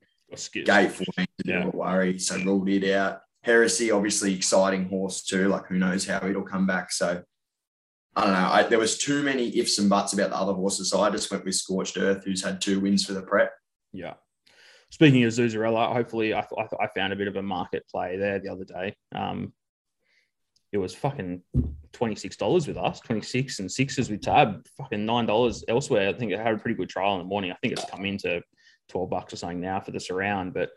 Gate 0.66 0.92
14 0.92 1.26
yeah. 1.44 1.64
a 1.64 1.70
worry. 1.70 2.18
So 2.18 2.36
ruled 2.38 2.68
it 2.68 2.92
out. 2.94 3.20
Heresy, 3.42 3.90
obviously 3.90 4.34
exciting 4.34 4.88
horse 4.88 5.22
too. 5.22 5.48
Like 5.48 5.66
who 5.66 5.78
knows 5.78 6.06
how 6.06 6.26
it'll 6.26 6.42
come 6.42 6.66
back. 6.66 6.92
So 6.92 7.22
I 8.14 8.24
don't 8.24 8.32
know. 8.32 8.48
I, 8.50 8.62
there 8.64 8.78
was 8.78 8.98
too 8.98 9.22
many 9.22 9.56
ifs 9.58 9.78
and 9.78 9.88
buts 9.88 10.12
about 10.12 10.30
the 10.30 10.36
other 10.36 10.52
horses. 10.52 10.90
So 10.90 11.00
I 11.00 11.10
just 11.10 11.30
went 11.30 11.44
with 11.44 11.54
Scorched 11.54 11.96
Earth, 11.96 12.24
who's 12.24 12.42
had 12.42 12.60
two 12.60 12.80
wins 12.80 13.04
for 13.04 13.12
the 13.12 13.22
prep. 13.22 13.52
Yeah. 13.92 14.14
Speaking 14.90 15.24
of 15.24 15.32
Zuzarella, 15.32 15.92
hopefully 15.92 16.32
I, 16.32 16.40
I, 16.40 16.66
I, 16.80 16.86
found 16.94 17.12
a 17.12 17.16
bit 17.16 17.28
of 17.28 17.36
a 17.36 17.42
market 17.42 17.84
play 17.90 18.16
there 18.16 18.38
the 18.38 18.48
other 18.48 18.64
day. 18.64 18.96
Um, 19.14 19.52
it 20.72 20.78
was 20.78 20.94
fucking 20.94 21.42
$26 21.92 22.68
with 22.68 22.76
us, 22.76 23.00
26 23.00 23.60
and 23.60 23.70
sixes 23.70 24.10
with 24.10 24.22
Tab, 24.22 24.66
fucking 24.76 25.06
$9 25.06 25.62
elsewhere. 25.68 26.08
I 26.08 26.12
think 26.12 26.32
it 26.32 26.38
had 26.38 26.54
a 26.54 26.58
pretty 26.58 26.76
good 26.76 26.88
trial 26.88 27.14
in 27.14 27.18
the 27.18 27.24
morning. 27.24 27.50
I 27.50 27.56
think 27.56 27.72
it's 27.72 27.90
come 27.90 28.04
into 28.04 28.42
12 28.88 29.10
bucks 29.10 29.32
or 29.32 29.36
something 29.36 29.60
now 29.60 29.80
for 29.80 29.90
the 29.90 30.00
surround, 30.00 30.54
but 30.54 30.70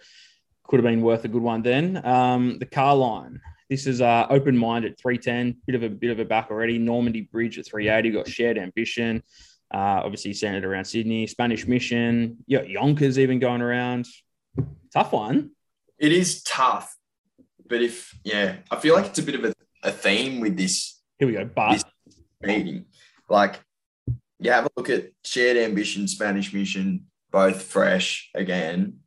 could 0.68 0.80
have 0.80 0.86
been 0.86 1.01
worth 1.01 1.25
a 1.25 1.28
good 1.28 1.42
one 1.42 1.62
then. 1.62 2.06
Um, 2.06 2.60
the 2.60 2.66
car 2.66 2.96
line. 2.96 3.39
This 3.70 3.86
is 3.86 4.01
uh, 4.01 4.25
open 4.30 4.58
mind 4.58 4.86
at 4.86 5.00
310, 5.00 5.62
bit 5.68 5.75
of 5.75 5.84
a 5.84 5.89
bit 5.89 6.12
of 6.12 6.20
a 6.20 6.25
back 6.25 6.50
already. 6.50 6.80
Normandy 6.80 7.22
Bridge 7.22 7.60
at 7.60 7.68
380, 7.68 8.12
got 8.12 8.28
shared 8.28 8.58
ambition. 8.58 9.22
Uh, 9.71 10.01
obviously 10.03 10.33
centered 10.33 10.65
around 10.65 10.85
Sydney, 10.85 11.27
Spanish 11.27 11.67
Mission. 11.67 12.38
Yonkers 12.47 13.19
even 13.19 13.39
going 13.39 13.61
around. 13.61 14.07
Tough 14.91 15.11
one. 15.11 15.51
It 15.99 16.11
is 16.11 16.41
tough, 16.43 16.95
but 17.67 17.81
if 17.81 18.17
yeah, 18.23 18.57
I 18.71 18.77
feel 18.77 18.95
like 18.95 19.07
it's 19.07 19.19
a 19.19 19.23
bit 19.23 19.35
of 19.35 19.45
a, 19.45 19.53
a 19.83 19.91
theme 19.91 20.39
with 20.39 20.57
this. 20.57 20.99
Here 21.19 21.27
we 21.27 21.33
go. 21.33 21.45
But 21.45 21.83
meeting, 22.41 22.85
like, 23.29 23.59
yeah, 24.39 24.55
have 24.55 24.65
a 24.65 24.69
look 24.77 24.89
at 24.89 25.09
shared 25.23 25.57
ambition, 25.57 26.07
Spanish 26.07 26.53
Mission, 26.53 27.05
both 27.31 27.61
fresh 27.61 28.29
again, 28.33 28.99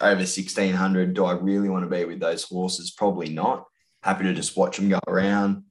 over 0.00 0.16
1600. 0.16 1.14
Do 1.14 1.24
I 1.24 1.32
really 1.32 1.68
want 1.68 1.84
to 1.84 1.96
be 1.96 2.04
with 2.04 2.20
those 2.20 2.42
horses? 2.42 2.90
Probably 2.90 3.30
not. 3.30 3.66
Happy 4.02 4.24
to 4.24 4.34
just 4.34 4.56
watch 4.56 4.76
them 4.76 4.88
go 4.88 4.98
around. 5.06 5.64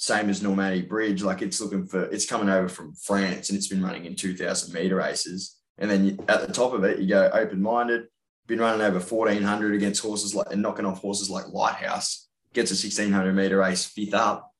Same 0.00 0.30
as 0.30 0.42
Normandy 0.42 0.80
Bridge, 0.80 1.22
like 1.22 1.42
it's 1.42 1.60
looking 1.60 1.86
for, 1.86 2.04
it's 2.04 2.24
coming 2.24 2.48
over 2.48 2.70
from 2.70 2.94
France 2.94 3.50
and 3.50 3.58
it's 3.58 3.68
been 3.68 3.82
running 3.82 4.06
in 4.06 4.16
2000 4.16 4.72
meter 4.72 4.96
races. 4.96 5.58
And 5.76 5.90
then 5.90 6.06
you, 6.06 6.24
at 6.26 6.40
the 6.40 6.50
top 6.50 6.72
of 6.72 6.84
it, 6.84 7.00
you 7.00 7.06
go 7.06 7.28
open 7.30 7.60
minded, 7.60 8.06
been 8.46 8.60
running 8.60 8.80
over 8.80 8.98
1400 8.98 9.74
against 9.74 10.00
horses 10.00 10.34
like, 10.34 10.46
and 10.50 10.62
knocking 10.62 10.86
off 10.86 11.02
horses 11.02 11.28
like 11.28 11.48
Lighthouse, 11.48 12.30
gets 12.54 12.70
a 12.70 12.74
1600 12.74 13.34
meter 13.34 13.58
race, 13.58 13.84
fifth 13.84 14.14
up. 14.14 14.50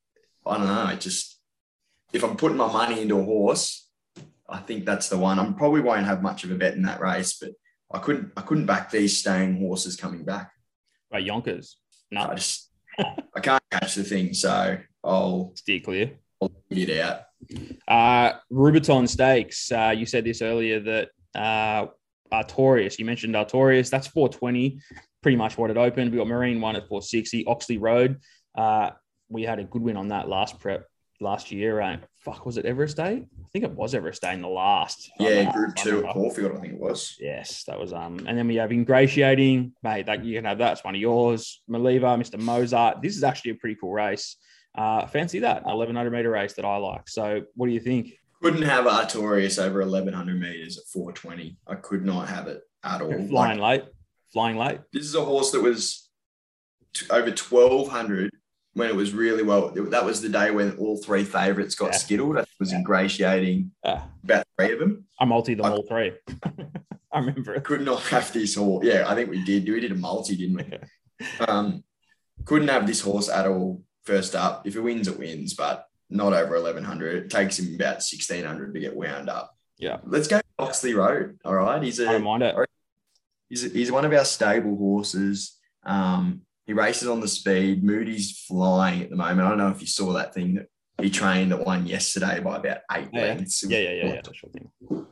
I 0.45 0.59
don't 0.59 0.67
know. 0.67 0.89
It 0.89 1.01
just, 1.01 1.39
if 2.13 2.23
I'm 2.23 2.37
putting 2.37 2.57
my 2.57 2.71
money 2.71 3.01
into 3.01 3.17
a 3.17 3.23
horse, 3.23 3.89
I 4.47 4.59
think 4.59 4.85
that's 4.85 5.09
the 5.09 5.17
one. 5.17 5.39
I 5.39 5.51
probably 5.53 5.81
won't 5.81 6.05
have 6.05 6.21
much 6.21 6.43
of 6.43 6.51
a 6.51 6.55
bet 6.55 6.75
in 6.75 6.83
that 6.83 7.01
race, 7.01 7.39
but 7.41 7.53
I 7.91 7.97
couldn't 7.97 8.31
I 8.37 8.41
couldn't 8.41 8.67
back 8.67 8.91
these 8.91 9.17
staying 9.17 9.57
horses 9.59 9.95
coming 9.95 10.23
back. 10.23 10.51
Right, 11.11 11.23
Yonkers. 11.23 11.77
No, 12.11 12.27
I 12.29 12.35
just 12.35 12.70
I 12.99 13.39
can't 13.41 13.63
catch 13.71 13.95
the 13.95 14.03
thing, 14.03 14.33
so 14.33 14.77
I'll 15.03 15.51
steer 15.55 15.79
clear. 15.79 16.11
I'll 16.41 16.51
it 16.69 16.99
out. 16.99 17.21
Uh, 17.87 18.37
Rubiton 18.51 19.07
Stakes. 19.07 19.71
Uh, 19.71 19.93
you 19.95 20.05
said 20.05 20.23
this 20.23 20.41
earlier 20.41 20.79
that 20.79 21.09
uh, 21.35 21.87
Artorias. 22.31 22.97
You 22.97 23.05
mentioned 23.05 23.35
Artorias. 23.35 23.89
That's 23.89 24.07
420. 24.07 24.79
Pretty 25.21 25.37
much 25.37 25.57
what 25.57 25.69
it 25.69 25.77
opened. 25.77 26.11
We 26.11 26.17
got 26.17 26.27
Marine 26.27 26.61
one 26.61 26.75
at 26.75 26.87
460. 26.87 27.45
Oxley 27.45 27.77
Road. 27.77 28.19
Uh, 28.55 28.91
we 29.29 29.43
had 29.43 29.59
a 29.59 29.63
good 29.63 29.81
win 29.81 29.97
on 29.97 30.09
that 30.09 30.27
last 30.27 30.59
prep 30.59 30.85
last 31.21 31.51
year. 31.51 31.77
Right? 31.77 32.03
Fuck, 32.17 32.45
was 32.45 32.57
it 32.57 32.65
Everest 32.65 32.97
Day? 32.97 33.23
I 33.23 33.47
think 33.51 33.65
it 33.65 33.71
was 33.71 33.95
Everest 33.95 34.21
Day 34.21 34.33
in 34.33 34.41
the 34.41 34.47
last. 34.47 35.11
Yeah, 35.19 35.51
Group 35.51 35.75
Two 35.75 36.05
at 36.05 36.13
Caulfield, 36.13 36.55
I 36.55 36.59
think 36.59 36.73
it 36.73 36.79
was. 36.79 37.15
Yes, 37.19 37.63
that 37.65 37.79
was. 37.79 37.93
Um, 37.93 38.25
and 38.27 38.37
then 38.37 38.47
we 38.47 38.55
have 38.55 38.71
ingratiating, 38.71 39.73
mate. 39.83 40.05
That 40.05 40.23
you 40.23 40.37
can 40.37 40.45
have 40.45 40.57
that. 40.59 40.73
It's 40.73 40.83
one 40.83 40.95
of 40.95 41.01
yours. 41.01 41.61
Maliva, 41.69 42.17
Mr. 42.17 42.39
Mozart. 42.39 43.01
This 43.01 43.15
is 43.15 43.23
actually 43.23 43.51
a 43.51 43.55
pretty 43.55 43.77
cool 43.79 43.93
race. 43.93 44.37
Uh, 44.73 45.05
fancy 45.05 45.39
that 45.39 45.63
1100 45.65 46.11
meter 46.11 46.29
race 46.29 46.53
that 46.53 46.65
I 46.65 46.77
like. 46.77 47.09
So, 47.09 47.41
what 47.55 47.67
do 47.67 47.73
you 47.73 47.79
think? 47.79 48.13
Couldn't 48.41 48.63
have 48.63 48.85
Artorias 48.85 49.63
over 49.63 49.81
1100 49.81 50.39
meters 50.39 50.77
at 50.77 50.85
420. 50.85 51.57
I 51.67 51.75
could 51.75 52.05
not 52.05 52.27
have 52.27 52.47
it 52.47 52.61
at 52.83 53.01
all. 53.01 53.27
Flying 53.27 53.59
like, 53.59 53.81
late. 53.81 53.91
Flying 54.33 54.57
late. 54.57 54.79
This 54.93 55.05
is 55.05 55.15
a 55.15 55.23
horse 55.23 55.51
that 55.51 55.61
was 55.61 56.09
t- 56.93 57.05
over 57.11 57.29
1200 57.29 58.30
when 58.73 58.89
it 58.89 58.95
was 58.95 59.13
really 59.13 59.43
well. 59.43 59.69
That 59.69 60.05
was 60.05 60.21
the 60.21 60.29
day 60.29 60.51
when 60.51 60.77
all 60.77 60.97
three 60.97 61.23
favourites 61.23 61.75
got 61.75 61.91
yeah. 61.91 61.97
skittled. 61.97 62.37
It 62.37 62.47
was 62.59 62.71
yeah. 62.71 62.77
ingratiating 62.79 63.71
yeah. 63.83 64.03
about 64.23 64.45
three 64.57 64.73
of 64.73 64.79
them. 64.79 65.05
I 65.19 65.25
multi 65.25 65.55
them 65.55 65.65
I, 65.65 65.71
all 65.71 65.83
three. 65.83 66.13
I 67.13 67.19
remember 67.19 67.53
it. 67.53 67.63
Could 67.63 67.81
not 67.81 68.01
have 68.03 68.31
this 68.31 68.55
horse. 68.55 68.85
Yeah, 68.85 69.05
I 69.07 69.15
think 69.15 69.29
we 69.29 69.43
did. 69.43 69.67
We 69.67 69.79
did 69.79 69.91
a 69.91 69.95
multi, 69.95 70.35
didn't 70.35 70.55
we? 70.55 70.77
Um, 71.47 71.83
couldn't 72.45 72.69
have 72.69 72.87
this 72.87 73.01
horse 73.01 73.29
at 73.29 73.45
all 73.45 73.83
first 74.05 74.35
up. 74.35 74.65
If 74.65 74.75
it 74.75 74.81
wins, 74.81 75.07
it 75.07 75.19
wins, 75.19 75.53
but 75.53 75.87
not 76.09 76.33
over 76.33 76.55
1100. 76.55 77.25
It 77.25 77.29
takes 77.29 77.59
him 77.59 77.75
about 77.75 77.97
1600 77.97 78.73
to 78.73 78.79
get 78.79 78.95
wound 78.95 79.29
up. 79.29 79.55
Yeah. 79.77 79.97
Let's 80.03 80.27
go 80.27 80.41
Oxley 80.57 80.95
Road. 80.95 81.39
All 81.45 81.53
right. 81.53 81.81
He's 81.83 81.99
a, 81.99 82.09
I 82.09 82.13
don't 82.13 82.23
mind 82.23 82.41
it. 82.41 82.55
He's, 83.49 83.65
a, 83.65 83.69
he's 83.69 83.91
one 83.91 84.03
of 84.03 84.13
our 84.13 84.25
stable 84.25 84.75
horses. 84.77 85.59
Um, 85.83 86.41
he 86.65 86.73
races 86.73 87.07
on 87.07 87.19
the 87.19 87.27
speed. 87.27 87.83
Moody's 87.83 88.45
flying 88.47 89.01
at 89.01 89.09
the 89.09 89.15
moment. 89.15 89.41
I 89.41 89.49
don't 89.49 89.57
know 89.57 89.69
if 89.69 89.81
you 89.81 89.87
saw 89.87 90.13
that 90.13 90.33
thing 90.33 90.55
that 90.55 90.67
he 91.01 91.09
trained 91.09 91.51
that 91.51 91.65
won 91.65 91.87
yesterday 91.87 92.39
by 92.39 92.57
about 92.57 92.79
eight 92.91 93.09
yeah, 93.11 93.21
lengths. 93.21 93.63
Yeah, 93.67 93.79
yeah, 93.79 93.91
yeah, 93.91 94.13
yeah. 94.13 94.21
Sure 94.33 94.49
thing. 94.49 95.07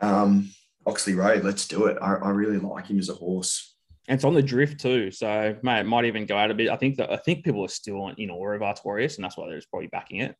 Um, 0.00 0.50
Oxley 0.86 1.14
Road, 1.14 1.44
let's 1.44 1.66
do 1.66 1.86
it. 1.86 1.96
I, 2.00 2.14
I 2.14 2.30
really 2.30 2.58
like 2.58 2.86
him 2.86 2.98
as 2.98 3.08
a 3.08 3.14
horse. 3.14 3.76
And 4.08 4.16
it's 4.16 4.24
on 4.24 4.34
the 4.34 4.42
drift 4.42 4.80
too, 4.80 5.12
so 5.12 5.56
mate, 5.62 5.80
it 5.80 5.86
might 5.86 6.06
even 6.06 6.26
go 6.26 6.36
out 6.36 6.50
a 6.50 6.54
bit. 6.54 6.68
I 6.68 6.76
think 6.76 6.96
that 6.96 7.12
I 7.12 7.16
think 7.16 7.44
people 7.44 7.64
are 7.64 7.68
still 7.68 8.08
in 8.08 8.30
awe 8.30 8.52
of 8.52 8.60
Artorias, 8.60 9.14
and 9.14 9.24
that's 9.24 9.36
why 9.36 9.46
they're 9.46 9.58
just 9.58 9.70
probably 9.70 9.86
backing 9.86 10.20
it. 10.20 10.34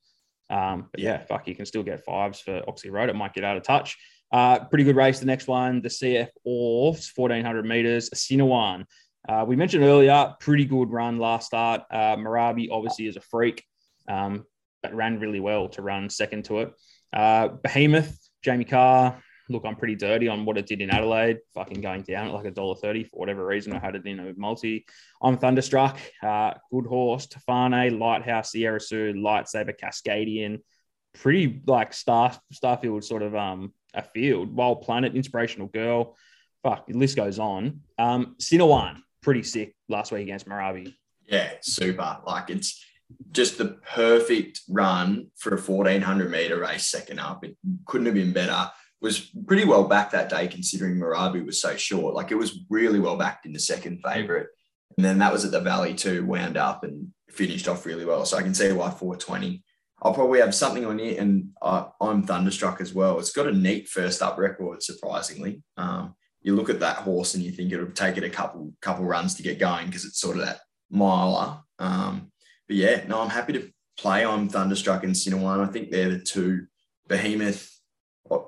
Um, 0.50 0.88
but 0.90 1.00
yeah, 1.00 1.18
fuck, 1.18 1.46
you 1.46 1.54
can 1.54 1.64
still 1.64 1.84
get 1.84 2.04
fives 2.04 2.40
for 2.40 2.60
Oxley 2.68 2.90
Road. 2.90 3.08
It 3.08 3.14
might 3.14 3.34
get 3.34 3.44
out 3.44 3.56
of 3.56 3.62
touch. 3.62 3.96
Uh, 4.32 4.64
pretty 4.64 4.84
good 4.84 4.96
race. 4.96 5.20
The 5.20 5.26
next 5.26 5.46
one, 5.46 5.80
the 5.80 5.88
CF 5.88 6.28
Orfs, 6.44 7.12
1400 7.14 7.64
meters, 7.64 8.10
Sinawann. 8.10 8.84
Uh, 9.28 9.44
we 9.46 9.56
mentioned 9.56 9.84
earlier, 9.84 10.34
pretty 10.40 10.64
good 10.64 10.90
run 10.90 11.18
last 11.18 11.46
start. 11.46 11.82
Uh, 11.90 12.16
Marabi 12.16 12.68
obviously 12.70 13.06
is 13.06 13.16
a 13.16 13.20
freak, 13.20 13.64
um, 14.08 14.44
but 14.82 14.94
ran 14.94 15.20
really 15.20 15.40
well 15.40 15.68
to 15.68 15.82
run 15.82 16.10
second 16.10 16.44
to 16.46 16.60
it. 16.60 16.72
Uh, 17.12 17.48
Behemoth, 17.48 18.18
Jamie 18.42 18.64
Kah. 18.64 19.16
Look, 19.48 19.64
I'm 19.66 19.76
pretty 19.76 19.96
dirty 19.96 20.28
on 20.28 20.44
what 20.44 20.56
it 20.56 20.66
did 20.66 20.80
in 20.80 20.90
Adelaide. 20.90 21.38
Fucking 21.54 21.80
going 21.80 22.02
down 22.02 22.28
at 22.28 22.32
like 22.32 22.46
a 22.46 22.50
dollar 22.50 22.76
thirty 22.76 23.04
for 23.04 23.18
whatever 23.18 23.44
reason. 23.44 23.72
I 23.72 23.78
had 23.78 23.96
it 23.96 24.06
in 24.06 24.18
a 24.18 24.32
multi. 24.36 24.86
I'm 25.20 25.36
thunderstruck. 25.36 25.98
Uh, 26.22 26.54
good 26.70 26.86
horse, 26.86 27.26
Tofane, 27.26 27.98
Lighthouse, 27.98 28.52
Sierra 28.52 28.80
Sue, 28.80 29.12
Lightsaber, 29.12 29.74
Cascadian. 29.78 30.60
Pretty 31.14 31.60
like 31.66 31.92
star 31.92 32.32
Starfield 32.54 33.04
sort 33.04 33.22
of 33.22 33.34
um 33.34 33.74
a 33.94 34.02
field. 34.02 34.54
Wild 34.54 34.82
Planet, 34.82 35.14
inspirational 35.14 35.68
girl. 35.68 36.16
Fuck, 36.62 36.86
the 36.86 36.94
list 36.94 37.16
goes 37.16 37.38
on. 37.38 37.80
Um, 37.98 38.36
Sinawann, 38.40 39.02
pretty 39.22 39.42
sick 39.42 39.74
last 39.88 40.12
week 40.12 40.22
against 40.22 40.48
Marabi. 40.48 40.94
Yeah, 41.26 41.52
super. 41.62 42.18
Like 42.26 42.50
it's 42.50 42.84
just 43.30 43.58
the 43.58 43.78
perfect 43.94 44.60
run 44.68 45.28
for 45.36 45.54
a 45.54 45.60
1400 45.60 46.30
meter 46.30 46.58
race 46.58 46.88
second 46.88 47.18
up. 47.18 47.44
It 47.44 47.56
couldn't 47.86 48.06
have 48.06 48.14
been 48.14 48.32
better. 48.32 48.70
Was 49.00 49.30
pretty 49.46 49.64
well 49.64 49.84
backed 49.84 50.12
that 50.12 50.28
day 50.28 50.46
considering 50.46 50.96
Marabi 50.96 51.44
was 51.44 51.60
so 51.60 51.76
short. 51.76 52.14
Like 52.14 52.30
it 52.30 52.36
was 52.36 52.60
really 52.70 53.00
well 53.00 53.16
backed 53.16 53.46
in 53.46 53.52
the 53.52 53.58
second 53.58 54.00
favorite. 54.04 54.48
And 54.96 55.04
then 55.04 55.18
that 55.18 55.32
was 55.32 55.44
at 55.44 55.50
the 55.50 55.60
Valley 55.60 55.94
too, 55.94 56.24
wound 56.24 56.56
up 56.56 56.84
and 56.84 57.08
finished 57.28 57.66
off 57.66 57.86
really 57.86 58.04
well. 58.04 58.24
So 58.24 58.36
I 58.36 58.42
can 58.42 58.54
see 58.54 58.70
why 58.72 58.90
420. 58.90 59.64
I'll 60.02 60.14
probably 60.14 60.40
have 60.40 60.54
something 60.54 60.84
on 60.84 60.98
it, 60.98 61.18
and 61.18 61.50
uh, 61.62 61.84
I'm 62.00 62.24
thunderstruck 62.24 62.80
as 62.80 62.92
well. 62.92 63.20
It's 63.20 63.30
got 63.30 63.46
a 63.46 63.52
neat 63.52 63.88
first 63.88 64.20
up 64.20 64.36
record, 64.36 64.82
surprisingly. 64.82 65.62
Um, 65.76 66.16
you 66.42 66.56
look 66.56 66.70
at 66.70 66.80
that 66.80 66.98
horse 66.98 67.34
and 67.34 67.42
you 67.42 67.50
think 67.50 67.72
it'll 67.72 67.86
take 67.86 68.16
it 68.16 68.24
a 68.24 68.30
couple 68.30 68.72
couple 68.80 69.04
runs 69.04 69.34
to 69.34 69.42
get 69.42 69.58
going 69.58 69.86
because 69.86 70.04
it's 70.04 70.20
sort 70.20 70.36
of 70.36 70.44
that 70.44 70.60
miler. 70.90 71.58
Um, 71.78 72.32
but 72.66 72.76
yeah, 72.76 73.04
no, 73.06 73.20
I'm 73.20 73.30
happy 73.30 73.52
to 73.54 73.70
play 73.98 74.24
on 74.24 74.48
Thunderstruck 74.48 75.04
and 75.04 75.14
Sinawann. 75.14 75.66
I 75.66 75.70
think 75.70 75.90
they're 75.90 76.10
the 76.10 76.18
two. 76.18 76.66
Behemoth 77.08 77.68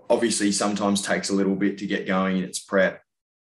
obviously 0.09 0.53
sometimes 0.53 1.03
takes 1.03 1.31
a 1.31 1.35
little 1.35 1.57
bit 1.57 1.79
to 1.79 1.87
get 1.87 2.07
going 2.07 2.39
in 2.39 2.45
its 2.45 2.59
prep. 2.59 3.01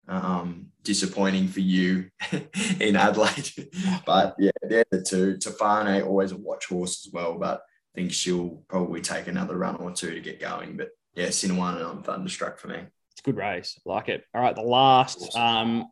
Um, 0.07 0.67
disappointing 0.83 1.47
for 1.47 1.59
you 1.59 2.09
in 2.79 2.95
Adelaide, 2.95 3.51
but 4.05 4.35
yeah, 4.39 4.51
they're 4.63 4.83
the 4.91 5.01
two. 5.01 5.37
Tofane 5.37 6.05
always 6.05 6.31
a 6.31 6.37
watch 6.37 6.65
horse 6.65 7.05
as 7.05 7.13
well, 7.13 7.37
but 7.37 7.61
I 7.93 7.99
think 7.99 8.11
she'll 8.11 8.63
probably 8.67 9.01
take 9.01 9.27
another 9.27 9.57
run 9.57 9.75
or 9.75 9.91
two 9.91 10.11
to 10.11 10.19
get 10.19 10.41
going. 10.41 10.77
But 10.77 10.89
yeah, 11.13 11.29
Cinnamon 11.29 11.77
and 11.77 11.85
I'm 11.85 12.03
thunderstruck 12.03 12.57
for 12.57 12.67
me. 12.67 12.79
A 13.21 13.23
good 13.23 13.37
race. 13.37 13.79
like 13.85 14.09
it. 14.09 14.23
All 14.33 14.41
right, 14.41 14.55
the 14.55 14.61
last. 14.61 15.35
Um, 15.35 15.87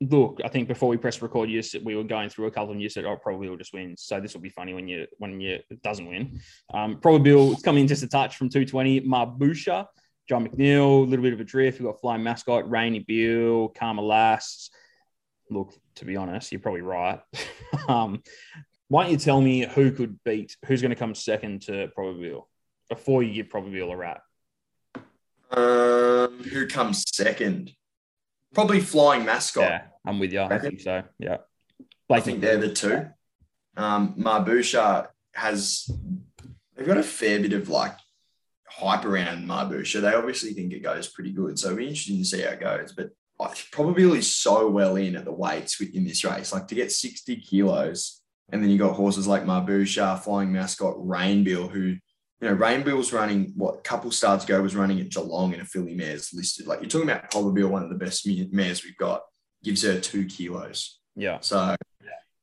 look, 0.00 0.40
I 0.44 0.48
think 0.48 0.68
before 0.68 0.88
we 0.88 0.96
press 0.96 1.20
record, 1.22 1.50
you 1.50 1.62
said 1.62 1.84
we 1.84 1.94
were 1.94 2.04
going 2.04 2.28
through 2.28 2.46
a 2.46 2.50
couple 2.50 2.64
of 2.64 2.68
them. 2.70 2.80
You 2.80 2.88
said, 2.88 3.04
"Oh, 3.04 3.16
probably 3.16 3.48
will 3.48 3.56
just 3.56 3.72
win." 3.72 3.96
So 3.96 4.20
this 4.20 4.34
will 4.34 4.40
be 4.40 4.50
funny 4.50 4.74
when 4.74 4.88
you 4.88 5.06
when 5.18 5.40
you 5.40 5.60
it 5.70 5.82
doesn't 5.82 6.06
win. 6.06 6.40
Um, 6.72 6.98
probably 7.00 7.52
it's 7.52 7.62
coming 7.62 7.86
just 7.86 8.02
a 8.02 8.08
touch 8.08 8.36
from 8.36 8.48
220. 8.48 9.02
Marbusha, 9.02 9.86
John 10.28 10.46
McNeil, 10.46 11.02
a 11.02 11.08
little 11.08 11.22
bit 11.22 11.32
of 11.32 11.40
a 11.40 11.44
drift. 11.44 11.78
We've 11.78 11.86
got 11.86 12.00
Flying 12.00 12.22
Mascot, 12.22 12.68
Rainy 12.70 13.00
Bill, 13.00 13.68
Karma 13.68 14.02
Last. 14.02 14.74
Look, 15.50 15.74
to 15.96 16.04
be 16.04 16.16
honest, 16.16 16.52
you're 16.52 16.60
probably 16.60 16.80
right. 16.82 17.20
um, 17.88 18.22
why 18.88 19.04
don't 19.04 19.12
you 19.12 19.18
tell 19.18 19.40
me 19.40 19.66
who 19.66 19.90
could 19.90 20.22
beat, 20.24 20.56
who's 20.66 20.82
going 20.82 20.90
to 20.90 20.96
come 20.96 21.14
second 21.14 21.62
to 21.62 21.88
Probabeel 21.96 22.44
before 22.88 23.22
you 23.22 23.32
give 23.32 23.48
Probabeel 23.48 23.92
a 23.92 23.96
wrap? 23.96 24.22
Um, 25.52 26.42
who 26.44 26.66
comes 26.66 27.04
second? 27.14 27.72
Probably 28.54 28.80
Flying 28.80 29.24
Mascot. 29.24 29.62
Yeah, 29.62 29.82
I'm 30.06 30.18
with 30.18 30.32
you. 30.32 30.40
I 30.40 30.58
think 30.58 30.80
so. 30.80 31.02
Yeah. 31.18 31.38
I 32.10 32.20
think 32.20 32.40
they're 32.40 32.58
the 32.58 32.72
two. 32.72 33.06
Um, 33.76 34.14
Marbusha 34.18 35.08
has, 35.34 35.90
they've 36.76 36.86
got 36.86 36.98
a 36.98 37.02
fair 37.02 37.40
bit 37.40 37.54
of 37.54 37.68
like 37.68 37.96
hype 38.68 39.04
around 39.04 39.46
Marbusha. 39.46 40.00
They 40.00 40.14
obviously 40.14 40.52
think 40.52 40.72
it 40.72 40.82
goes 40.82 41.08
pretty 41.08 41.32
good. 41.32 41.58
So 41.58 41.68
it'll 41.68 41.78
be 41.78 41.88
interesting 41.88 42.18
to 42.18 42.24
see 42.24 42.42
how 42.42 42.50
it 42.50 42.60
goes. 42.60 42.92
But 42.92 43.10
I 43.40 43.52
probably 43.70 44.22
so 44.22 44.68
well 44.68 44.96
in 44.96 45.16
at 45.16 45.24
the 45.24 45.32
weights 45.32 45.80
in 45.80 46.04
this 46.04 46.24
race. 46.24 46.52
Like 46.52 46.68
to 46.68 46.74
get 46.74 46.92
60 46.92 47.36
kilos, 47.36 48.20
and 48.50 48.62
then 48.62 48.70
you 48.70 48.78
got 48.78 48.94
horses 48.94 49.26
like 49.26 49.44
Marbusha, 49.44 50.20
Flying 50.20 50.52
Mascot, 50.52 50.96
Rainbill, 50.96 51.70
who 51.70 51.96
you 52.42 52.48
know, 52.48 52.56
Rainbill's 52.56 53.12
running 53.12 53.52
what 53.56 53.76
a 53.76 53.80
couple 53.82 54.10
starts 54.10 54.44
ago 54.44 54.60
was 54.60 54.74
running 54.74 55.00
at 55.00 55.10
Geelong 55.10 55.54
in 55.54 55.60
a 55.60 55.64
filly 55.64 55.94
mares 55.94 56.30
listed. 56.34 56.66
Like 56.66 56.80
you're 56.80 56.90
talking 56.90 57.08
about 57.08 57.30
probably 57.30 57.62
one 57.62 57.84
of 57.84 57.88
the 57.88 57.94
best 57.94 58.28
mares 58.52 58.82
we've 58.82 58.96
got, 58.96 59.22
gives 59.62 59.82
her 59.82 60.00
two 60.00 60.26
kilos. 60.26 60.98
Yeah. 61.14 61.38
So 61.40 61.76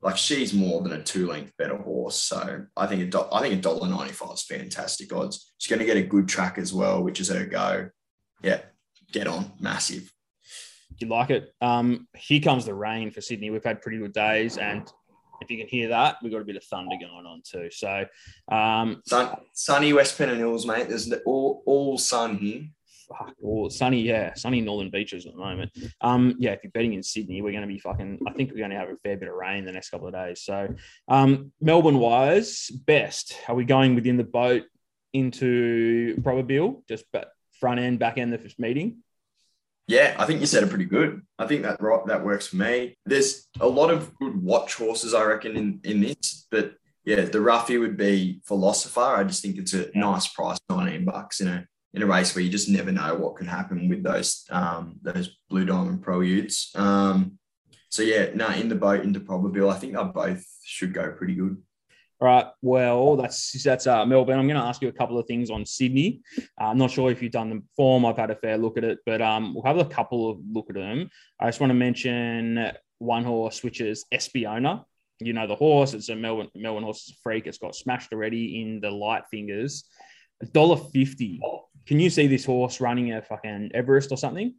like 0.02 0.16
she's 0.16 0.54
more 0.54 0.82
than 0.82 0.94
a 0.94 1.04
two 1.04 1.28
length 1.28 1.52
better 1.58 1.76
horse. 1.76 2.16
So 2.22 2.66
I 2.78 2.88
think 2.88 3.02
a 3.02 3.06
do- 3.08 3.28
I 3.30 3.42
think 3.42 3.56
a 3.56 3.62
dollar 3.62 3.90
ninety 3.90 4.14
five 4.14 4.36
is 4.36 4.44
fantastic 4.44 5.14
odds. 5.14 5.52
She's 5.58 5.70
going 5.70 5.80
to 5.80 5.86
get 5.86 5.98
a 5.98 6.08
good 6.08 6.30
track 6.30 6.58
as 6.58 6.74
well, 6.74 7.04
which 7.04 7.20
is 7.20 7.28
her 7.28 7.46
go. 7.46 7.90
Yeah, 8.42 8.62
get 9.12 9.28
on, 9.28 9.52
massive. 9.60 10.14
You 10.98 11.08
like 11.08 11.30
it? 11.30 11.54
Um, 11.60 12.08
here 12.16 12.40
comes 12.40 12.66
the 12.66 12.74
rain 12.74 13.12
for 13.12 13.20
Sydney. 13.20 13.50
We've 13.50 13.64
had 13.64 13.82
pretty 13.82 13.98
good 13.98 14.14
days, 14.14 14.58
and 14.58 14.90
if 15.42 15.52
you 15.52 15.58
can 15.58 15.68
hear 15.68 15.90
that, 15.90 16.18
we've 16.22 16.32
got 16.32 16.42
a 16.42 16.46
bit 16.46 16.56
of 16.56 16.64
thunder 16.64 16.96
going 17.00 17.26
on 17.26 17.42
too. 17.44 17.70
So, 17.72 18.06
um, 18.52 19.02
sun, 19.06 19.36
sunny 19.54 19.94
West 19.94 20.18
Pennant 20.18 20.38
Hills, 20.38 20.66
mate. 20.66 20.90
There's 20.90 21.12
all, 21.26 21.64
all 21.66 21.98
sun 21.98 22.38
here. 22.38 22.64
Fuck, 23.08 23.34
all 23.42 23.72
sunny, 23.72 24.02
yeah, 24.02 24.36
sunny 24.36 24.62
northern 24.62 24.92
beaches 24.92 25.26
at 25.26 25.34
the 25.34 25.40
moment. 25.40 25.72
Um, 26.02 26.36
yeah, 26.38 26.52
if 26.52 26.60
you're 26.64 26.72
betting 26.72 26.94
in 26.94 27.02
Sydney, 27.02 27.42
we're 27.42 27.52
going 27.52 27.64
to 27.64 27.68
be 27.68 27.80
fucking. 27.80 28.20
I 28.28 28.34
think 28.34 28.52
we're 28.52 28.60
going 28.60 28.70
to 28.70 28.78
have 28.78 28.90
a 28.90 28.98
fair 28.98 29.18
bit 29.18 29.30
of 29.30 29.34
rain 29.34 29.66
the 29.66 29.72
next 29.72 29.90
couple 29.90 30.08
of 30.08 30.14
days. 30.14 30.42
So, 30.42 30.76
um, 31.08 31.52
Melbourne 31.60 31.98
wise, 31.98 32.70
best. 32.70 33.36
Are 33.48 33.56
we 33.56 33.66
going 33.66 33.96
within 33.96 34.18
the 34.18 34.24
boat 34.24 34.64
into 35.12 36.18
Probabeel, 36.22 36.88
just 36.88 37.06
but 37.12 37.32
front 37.60 37.80
end, 37.80 37.98
back 37.98 38.20
end 38.20 38.32
of 38.34 38.44
this 38.44 38.60
meeting? 38.60 38.98
Yeah, 39.90 40.16
I 40.20 40.28
think 40.28 40.40
you 40.40 40.46
said 40.46 40.62
it 40.62 40.70
pretty 40.70 40.86
good. 40.86 41.24
I 41.40 41.48
think 41.48 41.64
that 41.64 41.80
that 42.06 42.24
works 42.24 42.46
for 42.46 42.58
me. 42.58 42.96
There's 43.08 43.48
a 43.60 43.68
lot 43.68 43.90
of 43.90 44.16
good 44.18 44.40
watch 44.40 44.76
horses, 44.76 45.16
I 45.16 45.24
reckon, 45.24 45.58
in 45.58 45.80
in 45.84 46.00
this. 46.00 46.46
But 46.52 46.76
yeah, 47.06 47.22
the 47.22 47.42
roughie 47.42 47.80
would 47.80 47.98
be 47.98 48.40
Philosopher. 48.46 49.00
I 49.00 49.24
just 49.24 49.42
think 49.42 49.58
it's 49.58 49.74
a 49.74 49.86
yeah. 49.86 50.00
nice 50.00 50.28
price, 50.28 50.60
nineteen 50.70 51.06
bucks 51.06 51.42
in 51.42 51.48
a 51.48 51.66
in 51.96 52.04
a 52.04 52.06
race 52.06 52.36
where 52.36 52.44
you 52.44 52.52
just 52.52 52.70
never 52.70 52.92
know 52.92 53.16
what 53.16 53.38
can 53.38 53.48
happen 53.48 53.90
with 53.90 54.04
those 54.04 54.46
um, 54.52 55.00
those 55.02 55.36
Blue 55.50 55.66
Diamond 55.66 56.04
Preludes. 56.04 56.70
Um, 56.76 57.40
so 57.90 58.04
yeah, 58.04 58.30
no, 58.36 58.48
in 58.50 58.70
the 58.70 58.76
boat 58.76 59.04
into 59.04 59.20
Probabeel, 59.20 59.74
I 59.74 59.80
think 59.80 59.94
they 59.96 60.04
both 60.04 60.46
should 60.64 60.94
go 60.94 61.12
pretty 61.14 61.34
good. 61.34 61.58
All 62.22 62.28
right. 62.28 62.48
Well, 62.62 63.16
that's 63.16 63.64
that's 63.64 63.88
uh, 63.88 64.06
Melbourne. 64.06 64.40
I'm 64.40 64.48
going 64.48 64.60
to 64.60 64.66
ask 64.66 64.82
you 64.82 64.90
a 64.90 64.94
couple 64.94 65.18
of 65.18 65.26
things 65.26 65.50
on 65.50 65.66
Sydney. 65.66 66.22
Uh, 66.60 66.66
I'm 66.66 66.78
not 66.78 66.92
sure 66.92 67.12
if 67.12 67.22
you've 67.22 67.32
done 67.32 67.50
the 67.50 67.64
form. 67.78 68.06
I've 68.06 68.18
had 68.18 68.30
a 68.30 68.36
fair 68.36 68.58
look 68.58 68.78
at 68.78 68.84
it, 68.84 69.00
but 69.06 69.22
um, 69.22 69.54
we'll 69.54 69.64
have 69.64 69.78
a 69.78 69.86
couple 69.86 70.30
of 70.30 70.40
look 70.52 70.66
at 70.70 70.76
them. 70.76 71.10
I 71.40 71.48
just 71.48 71.62
want 71.62 71.72
to 71.72 71.76
mention 71.76 72.72
one 72.98 73.24
horse, 73.24 73.64
which 73.64 73.80
is 73.80 74.06
Espiona. 74.14 74.84
You 75.20 75.32
know 75.32 75.48
the 75.48 75.56
horse. 75.56 75.94
It's 75.94 76.10
a 76.10 76.16
Melbourne 76.16 76.50
Melbourne 76.56 76.84
horse. 76.84 77.08
It's 77.08 77.18
a 77.18 77.22
freak. 77.22 77.48
It's 77.48 77.58
got 77.58 77.76
smashed 77.76 78.12
already 78.12 78.62
in 78.62 78.82
the 78.82 78.92
light 78.92 79.24
fingers. 79.32 79.86
Dollar 80.54 80.78
fifty. 80.78 81.40
Can 81.86 82.00
you 82.00 82.10
see 82.10 82.28
this 82.28 82.46
horse 82.46 82.82
running 82.82 83.14
a 83.14 83.22
fucking 83.22 83.72
Everest 83.74 84.12
or 84.12 84.18
something? 84.18 84.56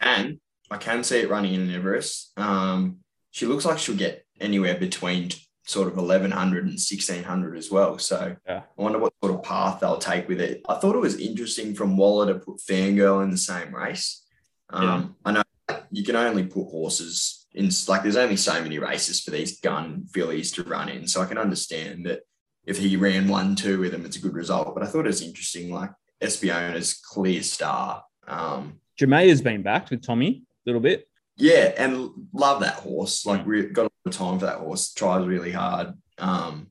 Can 0.00 0.40
I 0.70 0.78
can 0.78 1.04
see 1.04 1.20
it 1.20 1.30
running 1.30 1.54
in 1.54 1.62
an 1.62 1.74
Everest. 1.74 2.32
Um, 2.36 2.98
she 3.30 3.46
looks 3.46 3.64
like 3.64 3.78
she'll 3.78 3.96
get 3.96 4.24
anywhere 4.40 4.76
between 4.76 5.30
sort 5.64 5.88
of 5.88 5.96
1100 5.96 6.64
and 6.64 6.72
1600 6.72 7.56
as 7.56 7.70
well. 7.70 7.98
So 7.98 8.36
yeah. 8.46 8.62
I 8.78 8.82
wonder 8.82 8.98
what 8.98 9.14
sort 9.22 9.34
of 9.34 9.42
path 9.42 9.80
they'll 9.80 9.98
take 9.98 10.28
with 10.28 10.40
it. 10.40 10.62
I 10.68 10.74
thought 10.74 10.96
it 10.96 11.00
was 11.00 11.18
interesting 11.18 11.74
from 11.74 11.96
Waller 11.96 12.32
to 12.32 12.38
put 12.38 12.58
Fangirl 12.58 13.22
in 13.22 13.30
the 13.30 13.36
same 13.36 13.74
race. 13.74 14.24
Um, 14.70 14.84
yeah. 14.84 15.06
I 15.24 15.32
know 15.32 15.42
you 15.90 16.02
can 16.04 16.16
only 16.16 16.44
put 16.44 16.68
horses 16.68 17.46
in, 17.54 17.70
like, 17.86 18.02
there's 18.02 18.16
only 18.16 18.36
so 18.36 18.60
many 18.62 18.78
races 18.78 19.20
for 19.20 19.30
these 19.30 19.60
gun 19.60 20.06
fillies 20.12 20.50
to 20.52 20.62
run 20.62 20.88
in. 20.88 21.06
So 21.06 21.20
I 21.20 21.26
can 21.26 21.38
understand 21.38 22.06
that 22.06 22.20
if 22.64 22.78
he 22.78 22.96
ran 22.96 23.28
one, 23.28 23.54
two 23.54 23.80
with 23.80 23.92
them, 23.92 24.06
it's 24.06 24.16
a 24.16 24.20
good 24.20 24.34
result. 24.34 24.74
But 24.74 24.82
I 24.82 24.86
thought 24.86 25.04
it 25.04 25.08
was 25.08 25.22
interesting, 25.22 25.72
like 25.72 25.90
Espiona's 26.20 26.94
clear 26.94 27.42
star. 27.42 28.04
Um, 28.26 28.80
Jamea 28.98 29.28
has 29.28 29.42
been 29.42 29.62
backed 29.62 29.90
with 29.90 30.02
Tommy 30.02 30.44
a 30.44 30.68
little 30.68 30.80
bit. 30.80 31.08
Yeah, 31.36 31.72
and 31.76 32.10
love 32.32 32.60
that 32.60 32.74
horse. 32.74 33.26
Like, 33.26 33.46
we've 33.46 33.72
got 33.72 33.86
a 33.86 33.91
of 34.06 34.12
time 34.12 34.38
for 34.38 34.46
that 34.46 34.58
horse. 34.58 34.92
Tries 34.92 35.26
really 35.26 35.52
hard. 35.52 35.94
Um, 36.18 36.68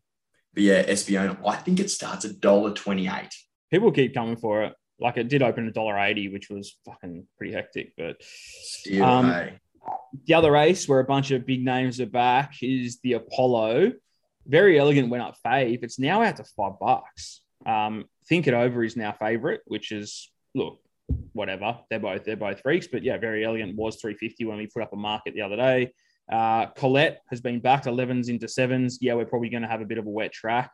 but 0.53 0.63
yeah, 0.63 0.83
Espiona, 0.83 1.37
I 1.45 1.55
think 1.55 1.79
it 1.79 1.89
starts 1.89 2.25
at 2.25 2.39
dollar 2.39 2.73
twenty 2.73 3.07
eight. 3.07 3.33
People 3.69 3.91
keep 3.91 4.13
coming 4.13 4.35
for 4.37 4.63
it. 4.63 4.73
Like 4.99 5.17
it 5.17 5.29
did 5.29 5.41
open 5.41 5.67
a 5.67 5.71
dollar 5.71 5.97
eighty, 5.97 6.27
which 6.29 6.49
was 6.49 6.77
fucking 6.85 7.27
pretty 7.37 7.53
hectic. 7.53 7.93
But 7.97 8.17
Still, 8.21 9.03
um, 9.03 9.29
hey. 9.31 9.59
the 10.25 10.33
other 10.33 10.51
race 10.51 10.87
where 10.87 10.99
a 10.99 11.05
bunch 11.05 11.31
of 11.31 11.45
big 11.45 11.63
names 11.63 12.01
are 12.01 12.05
back 12.05 12.55
is 12.61 12.99
the 13.01 13.13
Apollo. 13.13 13.93
Verry 14.47 14.77
Elleegant 14.77 15.09
went 15.09 15.23
up 15.23 15.35
fave. 15.45 15.83
It's 15.83 15.99
now 15.99 16.21
out 16.23 16.37
to 16.37 16.43
five 16.43 16.73
bucks. 16.79 17.41
Um, 17.65 18.05
Think 18.27 18.47
It 18.47 18.53
Over 18.53 18.83
is 18.83 18.97
now 18.97 19.11
favorite, 19.11 19.61
which 19.65 19.91
is 19.91 20.31
look 20.55 20.79
whatever. 21.33 21.77
They're 21.89 21.99
both 21.99 22.23
they're 22.25 22.35
both 22.35 22.61
freaks, 22.61 22.87
but 22.87 23.03
yeah, 23.03 23.17
Verry 23.17 23.43
Elleegant 23.45 23.75
was 23.75 23.97
350 24.01 24.45
when 24.45 24.57
we 24.57 24.67
put 24.67 24.83
up 24.83 24.93
a 24.93 24.97
market 24.97 25.33
the 25.33 25.41
other 25.41 25.55
day. 25.55 25.93
Uh, 26.31 26.67
Colette 26.67 27.21
has 27.29 27.41
been 27.41 27.59
back 27.59 27.83
11s 27.83 28.29
into 28.29 28.47
sevens. 28.47 28.99
Yeah, 29.01 29.15
we're 29.15 29.25
probably 29.25 29.49
going 29.49 29.63
to 29.63 29.67
have 29.67 29.81
a 29.81 29.85
bit 29.85 29.97
of 29.97 30.05
a 30.05 30.09
wet 30.09 30.31
track. 30.31 30.71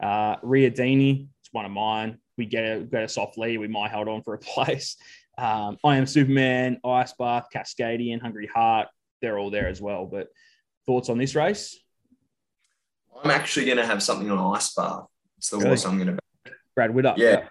Uh, 0.00 0.36
Riadini, 0.36 1.28
it's 1.40 1.52
one 1.52 1.64
of 1.64 1.70
mine. 1.70 2.18
We 2.36 2.46
get 2.46 2.64
a, 2.64 2.80
get 2.80 3.04
a 3.04 3.08
soft 3.08 3.38
lead. 3.38 3.58
We 3.58 3.68
might 3.68 3.90
hold 3.90 4.08
on 4.08 4.22
for 4.22 4.34
a 4.34 4.38
place. 4.54 4.96
Um, 5.38 5.78
I 5.84 5.96
am 5.96 6.06
Superman, 6.06 6.80
Ice 6.84 7.14
Bath, 7.18 7.46
Cascadian, 7.54 8.20
Hungry 8.20 8.46
Heart. 8.46 8.88
They're 9.22 9.38
all 9.38 9.50
there 9.50 9.68
as 9.68 9.80
well. 9.80 10.06
But 10.06 10.28
thoughts 10.84 11.08
on 11.08 11.18
this 11.18 11.34
race? 11.34 11.78
I'm 13.22 13.30
actually 13.30 13.66
going 13.66 13.78
to 13.78 13.86
have 13.86 14.02
something 14.02 14.30
on 14.30 14.56
Ice 14.56 14.74
Bath. 14.74 15.06
It's 15.38 15.50
the 15.50 15.56
really? 15.56 15.68
horse 15.68 15.84
I'm 15.86 15.98
going 15.98 16.16
to. 16.16 16.52
Brad 16.74 16.94
Witter. 16.94 17.14
Yeah. 17.16 17.48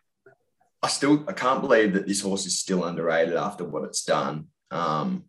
I 0.82 0.89
still 0.89 1.26
I 1.28 1.34
can't 1.34 1.62
believe 1.62 1.93
that 1.93 2.08
this 2.08 2.22
horse 2.22 2.46
is 2.46 2.60
still 2.60 2.86
underrated 2.86 3.36
after 3.36 3.63
what 3.63 3.84
it's 3.84 4.04
done. 4.04 4.48
Um, 4.70 5.26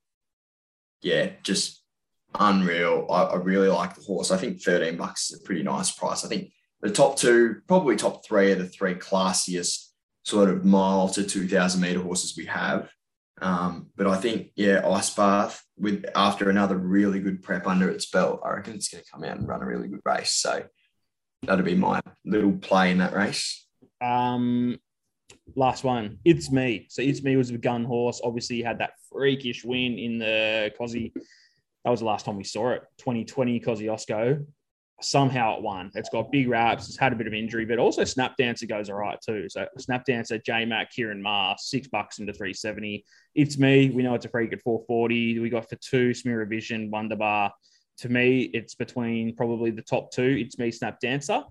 yeah, 1.01 1.31
just 1.43 1.78
unreal. 2.35 3.07
I, 3.11 3.23
I, 3.25 3.37
really 3.37 3.69
like 3.69 3.95
the 3.95 4.03
horse. 4.03 4.31
I 4.31 4.37
think 4.37 4.61
13 4.63 4.97
bucks 4.97 5.31
is 5.31 5.41
a 5.41 5.45
pretty 5.45 5.63
nice 5.63 5.91
price. 5.91 6.25
I 6.25 6.29
think 6.29 6.53
the 6.81 6.91
top 6.91 7.17
two, 7.17 7.63
probably 7.67 7.97
top 7.97 8.25
three, 8.25 8.53
are 8.53 8.57
the 8.57 8.67
three 8.67 8.95
classiest 8.95 9.89
sort 10.25 10.51
of 10.51 10.65
mile 10.65 11.09
to 11.11 11.25
2,000 11.25 11.81
meter 11.81 12.01
horses 12.01 12.37
we 12.37 12.47
have. 12.47 12.91
Um, 13.41 13.91
but 13.97 14.07
I 14.07 14.17
think, 14.17 14.51
yeah, 14.57 14.87
Ice 14.87 15.15
Bath 15.15 15.63
with 15.79 16.05
after 16.15 16.51
another 16.51 16.77
really 16.77 17.21
good 17.21 17.43
prep 17.43 17.67
under 17.67 17.89
its 17.89 18.07
belt, 18.07 18.41
I 18.45 18.51
reckon 18.51 18.75
it's 18.75 18.89
going 18.89 19.03
to 19.03 19.11
come 19.11 19.25
out 19.25 19.39
and 19.39 19.49
run 19.49 19.63
a 19.63 19.67
really 19.67 19.89
good 19.89 20.03
race. 20.05 20.33
So 20.33 20.65
that'll 21.43 21.65
be 21.65 21.75
my 21.75 22.01
little 22.25 22.53
play 22.53 22.91
in 22.91 22.99
that 22.99 23.15
race. 23.15 23.67
Um, 24.01 24.79
last 25.55 25.85
one. 25.85 26.19
It's 26.25 26.51
me. 26.51 26.87
So 26.91 27.03
it's 27.03 27.23
me 27.23 27.37
was 27.37 27.51
a 27.51 27.59
gun 27.59 27.85
horse. 27.85 28.21
Obviously, 28.23 28.57
he 28.57 28.63
had 28.63 28.79
that 28.81 28.95
freakish 29.11 29.65
win 29.65 29.99
in 29.99 30.19
the 30.19 30.73
Cosy. 30.77 31.13
That 31.85 31.91
was 31.91 32.01
the 32.01 32.07
last 32.07 32.25
time 32.27 32.37
we 32.37 32.45
saw 32.45 32.71
it. 32.71 32.83
2020 32.99 33.61
Kosciuszko. 33.61 34.45
somehow 35.01 35.57
it 35.57 35.63
won. 35.63 35.91
It's 35.95 36.09
got 36.11 36.33
big 36.33 36.49
wraps. 36.49 36.89
It's 36.89 36.99
had 36.99 37.13
a 37.13 37.17
bit 37.17 37.27
of 37.29 37.35
injury, 37.35 37.65
but 37.65 37.79
also 37.79 38.05
Snap 38.05 38.37
Dancer 38.37 38.67
goes 38.67 38.91
all 38.91 38.97
right 38.97 39.19
too. 39.25 39.49
So 39.49 39.67
Snap 39.79 40.05
Dancer, 40.05 40.39
J 40.39 40.65
Mac, 40.65 40.91
Kieran 40.91 41.23
Ma, 41.23 41.55
six 41.57 41.87
bucks 41.89 42.19
into 42.19 42.33
370. 42.33 43.05
It's 43.35 43.59
me. 43.59 43.91
We 43.91 44.03
know 44.03 44.15
it's 44.15 44.27
a 44.27 44.29
pretty 44.29 44.49
good 44.49 44.63
440. 44.63 45.39
We 45.39 45.51
got 45.51 45.69
for 45.69 45.77
two, 45.77 46.13
Smear 46.15 46.45
Vision, 46.47 46.91
Wonderbar. 46.91 47.53
To 47.99 48.09
me, 48.09 48.43
it's 48.53 48.75
between 48.75 49.35
probably 49.37 49.71
the 49.71 49.83
top 49.83 50.11
two. 50.13 50.37
It's 50.41 50.59
me, 50.59 50.71
Snap 50.71 51.01
Dancer. 51.01 51.45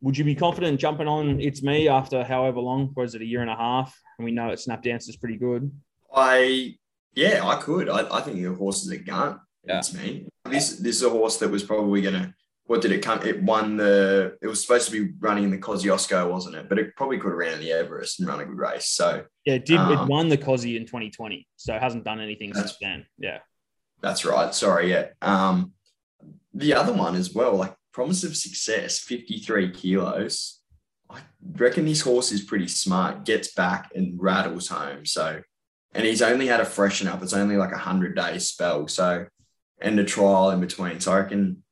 Would 0.00 0.16
you 0.16 0.24
be 0.24 0.34
confident 0.36 0.78
jumping 0.78 1.08
on 1.08 1.40
It's 1.40 1.62
Me 1.62 1.88
after 1.88 2.22
however 2.22 2.60
long? 2.60 2.92
Was 2.96 3.16
it 3.16 3.22
a 3.22 3.24
year 3.24 3.40
and 3.40 3.50
a 3.50 3.56
half? 3.56 3.96
And 4.18 4.24
we 4.24 4.30
know 4.30 4.50
it 4.50 4.60
Snap 4.60 4.82
Dancer 4.82 5.10
is 5.10 5.16
pretty 5.16 5.36
good. 5.36 5.70
I 6.14 6.76
yeah, 7.14 7.44
I 7.44 7.56
could. 7.56 7.88
I, 7.88 8.06
I 8.16 8.20
think 8.20 8.36
the 8.36 8.54
horse 8.54 8.82
is 8.84 8.90
a 8.92 8.98
gun. 8.98 9.40
Yeah. 9.66 9.78
It's 9.78 9.92
me. 9.94 10.26
This 10.44 10.76
this 10.78 10.96
is 10.96 11.02
a 11.02 11.10
horse 11.10 11.38
that 11.38 11.50
was 11.50 11.62
probably 11.64 12.02
gonna 12.02 12.34
what 12.66 12.82
did 12.82 12.90
it 12.92 13.02
come? 13.02 13.22
It 13.22 13.42
won 13.42 13.76
the 13.76 14.36
it 14.42 14.46
was 14.46 14.60
supposed 14.62 14.88
to 14.90 14.92
be 15.04 15.12
running 15.20 15.44
in 15.44 15.50
the 15.50 15.58
Kosciuszko, 15.58 16.30
wasn't 16.30 16.56
it? 16.56 16.68
But 16.68 16.78
it 16.78 16.94
probably 16.96 17.18
could 17.18 17.28
have 17.30 17.38
ran 17.38 17.54
in 17.54 17.60
the 17.60 17.72
Everest 17.72 18.18
and 18.20 18.28
run 18.28 18.40
a 18.40 18.44
good 18.44 18.58
race. 18.58 18.86
So 18.88 19.24
Yeah, 19.44 19.54
it 19.54 19.66
did. 19.66 19.74
it 19.74 19.80
Um, 19.80 20.08
won 20.08 20.28
the 20.28 20.36
Cosy 20.38 20.76
in 20.76 20.84
2020, 20.86 21.46
so 21.56 21.74
it 21.74 21.82
hasn't 21.82 22.04
done 22.04 22.20
anything 22.20 22.54
since 22.54 22.76
then. 22.80 23.06
Yeah. 23.18 23.38
that's 24.00 24.24
right. 24.24 24.54
Sorry, 24.54 24.90
yeah. 24.90 25.08
Um 25.22 25.72
the 26.54 26.74
other 26.74 26.92
one 26.92 27.14
as 27.16 27.34
well, 27.34 27.54
like 27.56 27.74
promise 27.92 28.24
of 28.24 28.36
success, 28.36 28.98
53 29.00 29.70
kilos. 29.72 30.60
I 31.10 31.20
reckon 31.52 31.84
this 31.86 32.00
horse 32.00 32.32
is 32.32 32.40
pretty 32.42 32.68
smart, 32.68 33.24
gets 33.24 33.52
back 33.52 33.90
and 33.94 34.20
rattles 34.20 34.68
home. 34.68 35.06
So 35.06 35.42
and 35.94 36.04
he's 36.04 36.20
only 36.22 36.46
had 36.48 36.60
a 36.60 36.64
freshen 36.64 37.08
up. 37.08 37.22
It's 37.22 37.32
only 37.32 37.56
like 37.56 37.72
a 37.72 37.78
hundred 37.78 38.16
day 38.16 38.38
spell. 38.38 38.86
So 38.88 39.26
and 39.80 39.98
a 39.98 40.04
trial 40.04 40.50
in 40.50 40.60
between. 40.60 41.00
So 41.00 41.12
I 41.12 41.22
can, 41.22 41.62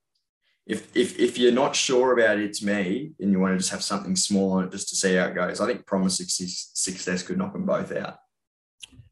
if 0.67 0.95
if 0.97 1.19
if 1.19 1.39
you're 1.39 1.53
not 1.53 1.77
sure 1.77 2.13
about 2.13 2.39
it's 2.39 2.63
me 2.63 3.13
and 3.21 3.31
you 3.33 3.39
want 3.41 3.53
to 3.55 3.59
just 3.59 3.71
have 3.71 3.83
something 3.83 4.17
small 4.17 4.53
on 4.53 4.65
it 4.65 4.73
just 4.73 4.89
to 4.91 4.97
see 4.97 5.15
how 5.15 5.27
it 5.27 5.35
goes, 5.35 5.61
I 5.61 5.67
think 5.67 5.87
promise 5.87 6.21
of 6.21 6.31
success 6.31 6.71
success 6.75 7.23
could 7.23 7.39
knock 7.39 7.53
them 7.53 7.67
both 7.67 7.93
out. 7.93 8.17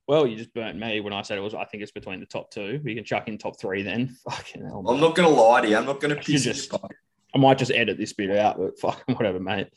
Well, 0.08 0.26
you 0.26 0.36
just 0.36 0.52
burnt 0.52 0.78
me 0.78 1.00
when 1.00 1.12
I 1.12 1.22
said 1.22 1.38
it 1.38 1.42
was. 1.42 1.54
I 1.54 1.64
think 1.64 1.82
it's 1.82 1.92
between 1.92 2.20
the 2.20 2.26
top 2.26 2.50
two. 2.50 2.80
We 2.84 2.94
can 2.94 3.04
chuck 3.04 3.28
in 3.28 3.38
top 3.38 3.58
three 3.60 3.82
then. 3.82 4.16
Fucking 4.30 4.64
hell. 4.64 4.84
I'm 4.88 5.00
not 5.00 5.14
gonna 5.14 5.28
lie 5.28 5.60
to 5.62 5.68
you. 5.68 5.76
I'm 5.76 5.86
not 5.86 6.00
gonna 6.00 6.14
You 6.26 6.34
piss 6.34 6.44
just- 6.44 6.72
you 6.72 6.78
off. 6.78 6.90
I 7.34 7.38
might 7.38 7.56
just 7.56 7.70
edit 7.70 7.96
this 7.96 8.12
bit 8.12 8.36
out, 8.36 8.58
but 8.58 8.78
fucking 8.78 9.14
whatever, 9.16 9.40
mate. 9.40 9.68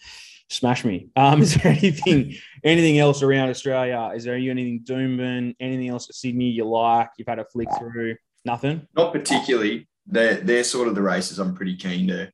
Smash 0.49 0.83
me. 0.83 1.07
Um, 1.15 1.41
is 1.41 1.53
there 1.55 1.71
anything 1.71 2.35
anything 2.65 2.99
else 2.99 3.23
around 3.23 3.49
Australia? 3.49 4.11
Is 4.13 4.25
there 4.25 4.35
anything 4.35 4.81
Doomben? 4.83 5.55
Anything 5.61 5.87
else 5.87 6.09
at 6.09 6.15
Sydney 6.15 6.49
you 6.49 6.65
like? 6.67 7.09
You've 7.17 7.29
had 7.29 7.39
a 7.39 7.45
flick 7.45 7.69
through? 7.79 8.15
Nothing. 8.45 8.87
Not 8.95 9.11
particularly. 9.11 9.87
They're 10.05 10.35
they're 10.35 10.63
sort 10.63 10.87
of 10.87 10.95
the 10.95 11.01
races 11.01 11.39
I'm 11.39 11.55
pretty 11.55 11.75
keen 11.75 12.07
to 12.07 12.31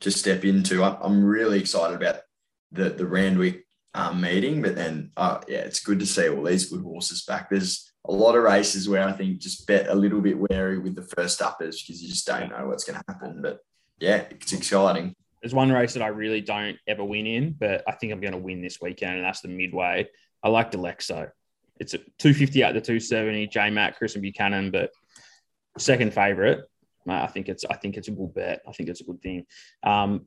to 0.00 0.10
step 0.10 0.44
into. 0.44 0.82
I'm, 0.82 0.96
I'm 1.00 1.24
really 1.24 1.60
excited 1.60 1.94
about 1.94 2.20
the 2.72 2.90
the 2.90 3.06
Randwick 3.06 3.66
um, 3.94 4.20
meeting, 4.20 4.62
but 4.62 4.74
then 4.74 5.10
uh, 5.16 5.40
yeah, 5.48 5.58
it's 5.58 5.80
good 5.80 6.00
to 6.00 6.06
see 6.06 6.28
all 6.28 6.44
these 6.44 6.70
good 6.70 6.82
horses 6.82 7.24
back. 7.24 7.50
There's 7.50 7.92
a 8.06 8.12
lot 8.12 8.36
of 8.36 8.42
races 8.42 8.88
where 8.88 9.06
I 9.06 9.12
think 9.12 9.38
just 9.38 9.66
bet 9.66 9.88
a 9.88 9.94
little 9.94 10.20
bit 10.20 10.38
wary 10.38 10.78
with 10.78 10.94
the 10.94 11.02
first 11.02 11.42
uppers 11.42 11.82
because 11.82 12.02
you 12.02 12.08
just 12.08 12.26
don't 12.26 12.50
know 12.50 12.66
what's 12.66 12.84
going 12.84 12.98
to 12.98 13.04
happen. 13.06 13.42
But 13.42 13.58
yeah, 13.98 14.24
it's 14.30 14.52
exciting. 14.52 15.14
There's 15.42 15.54
one 15.54 15.72
race 15.72 15.94
that 15.94 16.02
I 16.02 16.08
really 16.08 16.40
don't 16.40 16.76
ever 16.86 17.04
win 17.04 17.26
in, 17.26 17.52
but 17.58 17.82
I 17.86 17.92
think 17.92 18.12
I'm 18.12 18.20
going 18.20 18.32
to 18.32 18.38
win 18.38 18.62
this 18.62 18.78
weekend, 18.80 19.16
and 19.16 19.24
that's 19.24 19.40
the 19.40 19.48
Midway. 19.48 20.08
I 20.42 20.48
like 20.48 20.70
Delexo. 20.70 21.30
It's 21.78 21.94
a 21.94 21.98
250 21.98 22.62
out 22.62 22.72
to 22.72 22.80
270. 22.80 23.46
J 23.46 23.70
Mac, 23.70 23.96
Chris 23.96 24.14
and 24.14 24.22
Buchanan, 24.22 24.70
but 24.70 24.90
second 25.80 26.12
favorite. 26.14 26.64
I 27.08 27.26
think 27.26 27.48
it's 27.48 27.64
I 27.68 27.74
think 27.74 27.96
it's 27.96 28.08
a 28.08 28.12
good 28.12 28.34
bet. 28.34 28.62
I 28.68 28.72
think 28.72 28.88
it's 28.88 29.00
a 29.00 29.04
good 29.04 29.20
thing. 29.20 29.44
Um, 29.82 30.26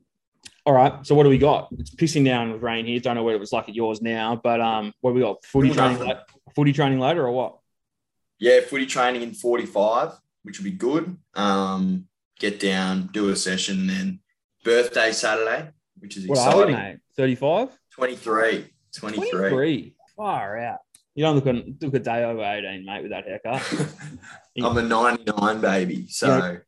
all 0.66 0.74
right, 0.74 1.06
so 1.06 1.14
what 1.14 1.22
do 1.22 1.28
we 1.30 1.38
got? 1.38 1.68
It's 1.78 1.94
pissing 1.94 2.24
down 2.24 2.52
with 2.52 2.62
rain 2.62 2.84
here. 2.84 3.00
Don't 3.00 3.14
know 3.14 3.22
what 3.22 3.34
it 3.34 3.40
was 3.40 3.52
like 3.52 3.68
at 3.68 3.74
yours 3.74 4.02
now, 4.02 4.38
but 4.42 4.60
um, 4.60 4.92
what 5.00 5.14
we 5.14 5.20
got? 5.20 5.42
Footy 5.44 5.68
Good 5.68 5.76
training, 5.78 5.98
la- 6.06 6.20
footy 6.54 6.72
training 6.72 6.98
later 6.98 7.26
or 7.26 7.32
what? 7.32 7.58
Yeah, 8.38 8.60
footy 8.60 8.86
training 8.86 9.22
in 9.22 9.32
45, 9.32 10.12
which 10.42 10.58
would 10.58 10.64
be 10.64 10.72
good. 10.72 11.16
Um, 11.34 12.06
get 12.38 12.60
down, 12.60 13.08
do 13.12 13.30
a 13.30 13.36
session, 13.36 13.86
then 13.86 14.20
birthday 14.64 15.12
Saturday, 15.12 15.70
which 15.98 16.16
is 16.16 16.26
What 16.26 16.38
are 16.38 16.56
we, 16.66 16.72
exciting. 16.72 16.74
mate? 16.92 16.98
35? 17.16 17.78
23. 17.92 18.66
23. 18.98 19.30
23. 19.30 19.94
Far 20.16 20.58
out. 20.58 20.78
You 21.14 21.24
don't 21.24 21.36
look 21.36 21.46
a, 21.46 21.84
look 21.84 21.94
a 21.94 21.98
day 22.00 22.24
over 22.24 22.42
18, 22.42 22.84
mate, 22.84 23.02
with 23.02 23.12
that 23.12 23.24
haircut. 23.24 23.62
I'm 24.62 24.76
a 24.76 24.82
99 24.82 25.60
baby. 25.60 26.06
So 26.08 26.58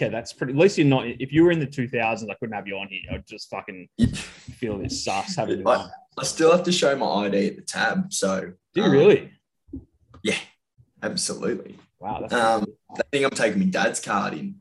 Yeah, 0.00 0.08
that's 0.08 0.32
pretty. 0.34 0.52
At 0.52 0.58
least 0.58 0.76
you're 0.76 0.86
not. 0.86 1.06
If 1.06 1.32
you 1.32 1.44
were 1.44 1.50
in 1.50 1.60
the 1.60 1.66
2000s, 1.66 2.30
I 2.30 2.34
couldn't 2.34 2.54
have 2.54 2.66
you 2.66 2.76
on 2.76 2.88
here. 2.88 3.00
I'd 3.12 3.26
just 3.26 3.48
fucking 3.48 3.88
feel 4.14 4.78
this 4.78 5.02
sus 5.04 5.36
having 5.36 5.60
you 5.60 5.64
I, 5.66 5.76
on. 5.76 5.90
I 6.18 6.24
still 6.24 6.52
have 6.52 6.62
to 6.64 6.72
show 6.72 6.94
my 6.96 7.06
ID 7.26 7.48
at 7.48 7.56
the 7.56 7.62
tab. 7.62 8.12
So 8.12 8.52
Do 8.74 8.80
you 8.80 8.84
um, 8.84 8.90
really? 8.92 9.32
Yeah, 10.22 10.38
absolutely. 11.02 11.78
Wow, 11.98 12.20
that's 12.20 12.34
Um, 12.34 12.66
I 12.90 13.02
think 13.10 13.24
I'm 13.24 13.30
taking 13.30 13.60
my 13.60 13.66
dad's 13.66 14.00
card 14.00 14.34
in. 14.34 14.60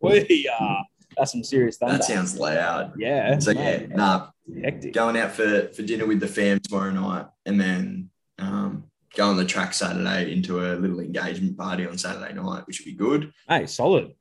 we 0.00 0.50
uh, 0.58 0.76
that's 1.16 1.32
some 1.32 1.44
serious 1.44 1.76
thunder. 1.76 1.98
That 1.98 2.04
sounds 2.04 2.38
loud. 2.38 2.94
yeah. 2.98 3.38
So 3.38 3.50
yeah, 3.50 3.86
nah, 3.86 4.28
hectic. 4.62 4.92
going 4.92 5.16
out 5.16 5.32
for, 5.32 5.68
for 5.68 5.82
dinner 5.82 6.06
with 6.06 6.20
the 6.20 6.28
fam 6.28 6.60
tomorrow 6.60 6.90
night 6.90 7.26
and 7.46 7.60
then 7.60 8.10
um, 8.38 8.84
go 9.16 9.28
on 9.28 9.36
the 9.36 9.44
track 9.44 9.74
Saturday 9.74 10.32
into 10.32 10.60
a 10.60 10.74
little 10.76 11.00
engagement 11.00 11.56
party 11.56 11.86
on 11.86 11.98
Saturday 11.98 12.34
night, 12.34 12.66
which 12.66 12.80
would 12.80 12.86
be 12.86 12.94
good. 12.94 13.32
Hey, 13.48 13.66
solid. 13.66 14.14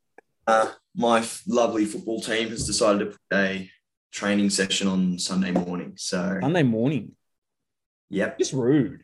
Uh, 0.45 0.71
my 0.95 1.19
f- 1.19 1.41
lovely 1.47 1.85
football 1.85 2.21
team 2.21 2.49
has 2.49 2.67
decided 2.67 2.99
to 2.99 3.05
put 3.05 3.19
a 3.33 3.69
training 4.11 4.49
session 4.49 4.87
on 4.87 5.17
Sunday 5.17 5.51
morning. 5.51 5.93
So, 5.95 6.37
Sunday 6.41 6.63
morning. 6.63 7.13
yep. 8.09 8.37
Just 8.37 8.53
rude. 8.53 9.03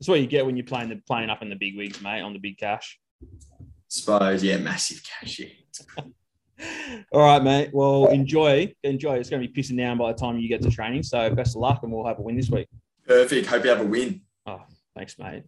That's 0.00 0.08
what 0.08 0.20
you 0.20 0.26
get 0.26 0.46
when 0.46 0.56
you're 0.56 0.66
playing 0.66 0.88
the 0.90 0.96
playing 1.06 1.28
up 1.28 1.42
in 1.42 1.50
the 1.50 1.56
big 1.56 1.76
wigs, 1.76 2.00
mate, 2.00 2.20
on 2.20 2.32
the 2.32 2.38
big 2.38 2.56
cash. 2.56 2.98
Suppose, 3.88 4.44
yeah, 4.44 4.58
massive 4.58 5.02
cash. 5.02 5.40
Yeah. 5.40 6.04
All 7.12 7.20
right, 7.20 7.42
mate. 7.42 7.70
Well, 7.72 8.06
enjoy. 8.06 8.72
Enjoy. 8.82 9.16
It's 9.16 9.30
going 9.30 9.42
to 9.42 9.48
be 9.48 9.60
pissing 9.60 9.76
down 9.76 9.98
by 9.98 10.12
the 10.12 10.18
time 10.18 10.38
you 10.38 10.48
get 10.48 10.62
to 10.62 10.70
training. 10.70 11.02
So 11.02 11.34
best 11.34 11.56
of 11.56 11.62
luck, 11.62 11.80
and 11.82 11.92
we'll 11.92 12.06
have 12.06 12.18
a 12.18 12.22
win 12.22 12.36
this 12.36 12.50
week. 12.50 12.68
Perfect. 13.08 13.46
Hope 13.46 13.64
you 13.64 13.70
have 13.70 13.80
a 13.80 13.84
win. 13.84 14.20
Oh, 14.46 14.60
thanks, 14.94 15.18
mate. 15.18 15.44